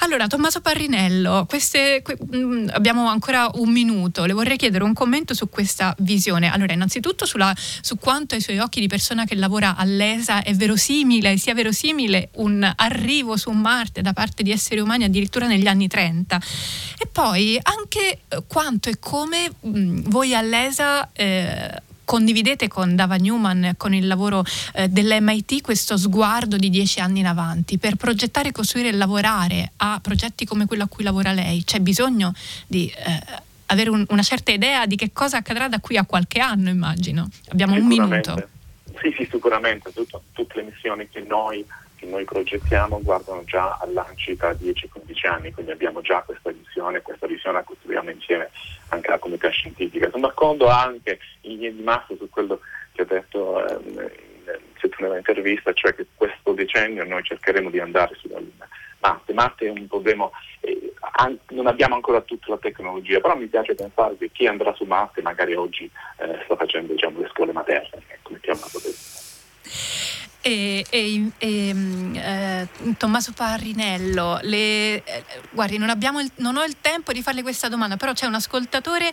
Allora, 0.00 0.26
Tommaso 0.26 0.60
Parrinello, 0.60 1.46
queste, 1.48 2.02
que, 2.02 2.16
mh, 2.18 2.70
abbiamo 2.72 3.06
ancora 3.08 3.50
un 3.54 3.70
minuto, 3.70 4.24
le 4.24 4.32
vorrei 4.32 4.56
chiedere 4.56 4.84
un 4.84 4.92
commento 4.92 5.34
su 5.34 5.48
questa 5.48 5.94
visione. 5.98 6.50
Allora, 6.50 6.72
innanzitutto 6.72 7.26
sulla, 7.26 7.54
su 7.56 7.96
quanto 7.98 8.34
ai 8.34 8.40
suoi 8.40 8.58
occhi 8.58 8.80
di 8.80 8.86
persona 8.86 9.24
che 9.24 9.34
lavora 9.34 9.76
all'ESA 9.76 10.42
è 10.42 10.54
verosimile, 10.54 11.36
sia 11.36 11.54
verosimile 11.54 12.30
un 12.34 12.70
arrivo 12.76 13.36
su 13.36 13.50
Marte 13.50 14.02
da 14.02 14.12
parte 14.12 14.42
di 14.42 14.50
esseri 14.50 14.80
umani 14.80 15.04
addirittura 15.04 15.46
negli 15.46 15.66
anni 15.66 15.88
30. 15.88 16.40
E 16.98 17.06
poi 17.06 17.58
anche 17.62 18.20
eh, 18.28 18.42
quanto 18.46 18.88
e 18.88 18.98
come 18.98 19.50
mh, 19.60 20.08
voi 20.08 20.34
all'ESA 20.34 21.10
eh, 21.12 21.82
condividete 22.06 22.68
con 22.68 22.96
Dava 22.96 23.16
Newman, 23.16 23.74
con 23.76 23.92
il 23.92 24.06
lavoro 24.06 24.42
eh, 24.72 24.88
dell'MIT, 24.88 25.60
questo 25.60 25.98
sguardo 25.98 26.56
di 26.56 26.70
dieci 26.70 27.00
anni 27.00 27.18
in 27.18 27.26
avanti 27.26 27.76
per 27.76 27.96
progettare, 27.96 28.52
costruire 28.52 28.88
e 28.88 28.92
lavorare 28.92 29.72
a 29.76 29.98
progetti 30.00 30.46
come 30.46 30.64
quello 30.64 30.84
a 30.84 30.86
cui 30.86 31.04
lavora 31.04 31.32
lei? 31.32 31.64
C'è 31.64 31.80
bisogno 31.80 32.32
di 32.66 32.90
eh, 32.90 33.42
avere 33.66 33.90
un, 33.90 34.06
una 34.08 34.22
certa 34.22 34.52
idea 34.52 34.86
di 34.86 34.96
che 34.96 35.10
cosa 35.12 35.38
accadrà 35.38 35.68
da 35.68 35.80
qui 35.80 35.98
a 35.98 36.06
qualche 36.06 36.38
anno, 36.38 36.70
immagino. 36.70 37.28
Abbiamo 37.48 37.74
un 37.74 37.84
minuto. 37.84 38.48
Sì, 39.02 39.12
sì, 39.18 39.28
sicuramente. 39.30 39.92
Tutto, 39.92 40.22
tutte 40.32 40.54
le 40.56 40.70
missioni 40.70 41.08
che 41.10 41.22
noi 41.28 41.62
che 41.96 42.06
noi 42.06 42.24
progettiamo 42.24 43.00
guardano 43.02 43.42
già 43.44 43.78
a 43.80 43.86
lanci 43.86 44.36
tra 44.36 44.52
10 44.52 44.84
e 44.84 44.88
15 44.88 45.26
anni, 45.26 45.52
quindi 45.52 45.72
abbiamo 45.72 46.02
già 46.02 46.20
questa 46.20 46.50
visione, 46.50 46.65
questa 47.02 47.26
visione 47.26 47.58
la 47.58 47.64
costruiamo 47.64 48.10
insieme 48.10 48.50
anche 48.88 49.08
alla 49.08 49.18
comunità 49.18 49.48
scientifica. 49.48 50.10
Sono 50.10 50.26
d'accordo 50.26 50.68
anche 50.68 51.18
in 51.42 51.52
linea 51.52 51.70
di 51.70 51.82
massa 51.82 52.14
su 52.16 52.28
quello 52.30 52.60
che 52.92 53.02
ha 53.02 53.04
detto 53.04 53.66
ehm, 53.66 54.10
in 54.98 55.16
intervista, 55.16 55.72
cioè 55.72 55.94
che 55.94 56.06
questo 56.14 56.52
decennio 56.52 57.04
noi 57.04 57.22
cercheremo 57.22 57.70
di 57.70 57.80
andare 57.80 58.14
sulla 58.16 58.38
Luna. 58.38 58.68
Marte, 59.00 59.32
Marte 59.32 59.66
è 59.66 59.70
un 59.70 59.86
problema, 59.86 60.28
eh, 60.60 60.92
an- 61.18 61.38
non 61.48 61.66
abbiamo 61.66 61.94
ancora 61.94 62.20
tutta 62.20 62.46
la 62.50 62.58
tecnologia, 62.58 63.20
però 63.20 63.36
mi 63.36 63.46
piace 63.46 63.74
pensare 63.74 64.16
che 64.16 64.30
chi 64.32 64.46
andrà 64.46 64.72
su 64.74 64.84
Marte 64.84 65.22
magari 65.22 65.54
oggi 65.54 65.90
eh, 66.18 66.40
sta 66.44 66.56
facendo 66.56 66.92
diciamo, 66.92 67.20
le 67.20 67.28
scuole 67.28 67.52
materne, 67.52 68.02
ecco, 68.08 68.32
mettiamola 68.32 68.66
così. 68.70 70.05
E, 70.46 70.86
e, 70.90 71.32
e 71.38 71.74
mm, 71.74 72.14
eh, 72.14 72.68
Tommaso 72.96 73.32
Parrinello, 73.32 74.38
le, 74.42 75.02
eh, 75.02 75.24
guardi, 75.50 75.76
non, 75.76 75.90
il, 75.90 76.30
non, 76.36 76.56
ho 76.56 76.62
il 76.62 76.76
tempo 76.80 77.12
di 77.12 77.20
farle 77.20 77.42
questa 77.42 77.66
domanda, 77.68 77.96
però 77.96 78.12
c'è 78.12 78.26
un 78.26 78.34
ascoltatore 78.34 79.10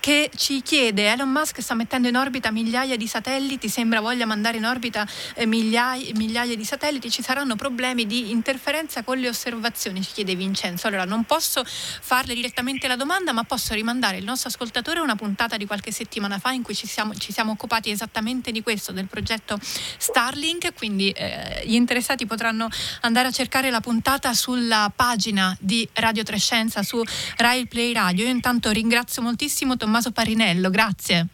che 0.00 0.30
ci 0.34 0.62
chiede, 0.62 1.08
Elon 1.08 1.28
Musk 1.28 1.60
sta 1.60 1.74
mettendo 1.74 2.08
in 2.08 2.16
orbita 2.16 2.50
migliaia 2.50 2.96
di 2.96 3.06
satelliti, 3.06 3.68
sembra 3.68 4.00
voglia 4.00 4.24
mandare 4.24 4.56
in 4.56 4.64
orbita 4.64 5.06
eh, 5.34 5.44
migliaia, 5.44 6.10
migliaia, 6.14 6.56
di 6.56 6.64
satelliti, 6.64 7.10
ci 7.10 7.22
saranno 7.22 7.54
problemi 7.54 8.06
di 8.06 8.30
interferenza 8.30 9.02
con 9.02 9.18
le 9.18 9.28
osservazioni, 9.28 10.02
ci 10.02 10.12
chiede 10.12 10.34
Vincenzo. 10.34 10.86
Allora, 10.86 11.04
non 11.04 11.24
posso 11.24 11.62
farle 11.64 12.34
direttamente 12.34 12.88
la 12.88 12.96
domanda, 12.96 13.32
ma 13.32 13.44
posso 13.44 13.74
rimandare 13.74 14.16
il 14.16 14.24
nostro 14.24 14.48
ascoltatore 14.48 15.00
una 15.00 15.16
puntata 15.16 15.58
di 15.58 15.66
qualche 15.66 15.92
settimana 15.92 16.38
fa 16.38 16.50
in 16.52 16.62
cui 16.62 16.74
ci 16.74 16.86
siamo, 16.86 17.14
ci 17.14 17.30
siamo 17.30 17.52
occupati 17.52 17.90
esattamente 17.90 18.52
di 18.52 18.62
questo, 18.62 18.90
del 18.92 19.06
progetto 19.06 19.58
Starlink 19.60 20.61
link, 20.62 20.74
quindi 20.74 21.10
eh, 21.10 21.62
gli 21.64 21.74
interessati 21.74 22.26
potranno 22.26 22.68
andare 23.00 23.28
a 23.28 23.30
cercare 23.30 23.70
la 23.70 23.80
puntata 23.80 24.32
sulla 24.34 24.92
pagina 24.94 25.56
di 25.58 25.88
Radio 25.94 26.22
Trescenza 26.22 26.82
su 26.82 27.02
Rai 27.36 27.66
Play 27.66 27.92
Radio. 27.92 28.24
Io 28.24 28.30
intanto 28.30 28.70
ringrazio 28.70 29.22
moltissimo 29.22 29.76
Tommaso 29.76 30.12
Parinello, 30.12 30.70
grazie. 30.70 31.26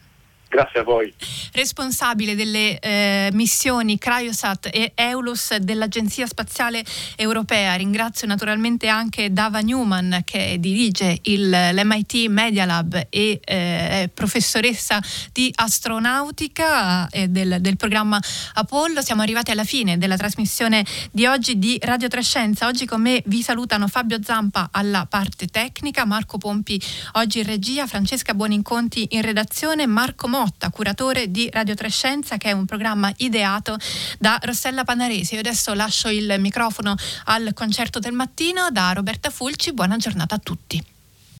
Grazie 0.50 0.80
a 0.80 0.82
voi. 0.82 1.12
Responsabile 1.52 2.34
delle 2.34 2.78
eh, 2.78 3.28
missioni 3.34 3.98
Cryosat 3.98 4.70
e 4.72 4.92
Eulus 4.94 5.54
dell'Agenzia 5.56 6.26
Spaziale 6.26 6.82
Europea. 7.16 7.74
Ringrazio 7.74 8.26
naturalmente 8.26 8.88
anche 8.88 9.30
Dava 9.30 9.60
Newman 9.60 10.22
che 10.24 10.56
dirige 10.58 11.18
il, 11.24 11.50
l'MIT 11.50 12.28
Media 12.28 12.64
Lab 12.64 13.08
e 13.10 13.40
eh, 13.44 14.10
professoressa 14.14 15.02
di 15.32 15.52
astronautica 15.54 17.08
eh, 17.10 17.28
del, 17.28 17.58
del, 17.60 17.76
programma 17.76 18.18
Apollo. 18.54 19.02
Siamo 19.02 19.20
arrivati 19.20 19.50
alla 19.50 19.64
fine 19.64 19.98
della 19.98 20.16
trasmissione 20.16 20.82
di 21.10 21.26
oggi 21.26 21.58
di 21.58 21.78
Radio 21.82 22.08
Trescenza. 22.08 22.66
Oggi 22.66 22.86
con 22.86 23.02
me 23.02 23.22
vi 23.26 23.42
salutano 23.42 23.86
Fabio 23.86 24.18
Zampa 24.22 24.70
alla 24.72 25.04
parte 25.04 25.46
tecnica, 25.46 26.06
Marco 26.06 26.38
Pompi 26.38 26.80
oggi 27.12 27.40
in 27.40 27.44
regia, 27.44 27.86
Francesca 27.86 28.32
Buoninconti 28.32 29.08
in 29.10 29.20
redazione, 29.20 29.86
Marco 29.86 30.26
Mo 30.26 30.36
Motta, 30.38 30.70
curatore 30.70 31.32
di 31.32 31.50
Radio 31.50 31.74
Trescenza, 31.74 32.36
che 32.36 32.50
è 32.50 32.52
un 32.52 32.64
programma 32.64 33.12
ideato 33.16 33.76
da 34.20 34.38
Rossella 34.40 34.84
Panaresi. 34.84 35.34
Io 35.34 35.40
adesso 35.40 35.74
lascio 35.74 36.08
il 36.10 36.36
microfono 36.38 36.94
al 37.24 37.52
concerto 37.54 37.98
del 37.98 38.12
mattino 38.12 38.70
da 38.70 38.92
Roberta 38.92 39.30
Fulci. 39.30 39.72
Buona 39.72 39.96
giornata 39.96 40.36
a 40.36 40.38
tutti. 40.38 40.97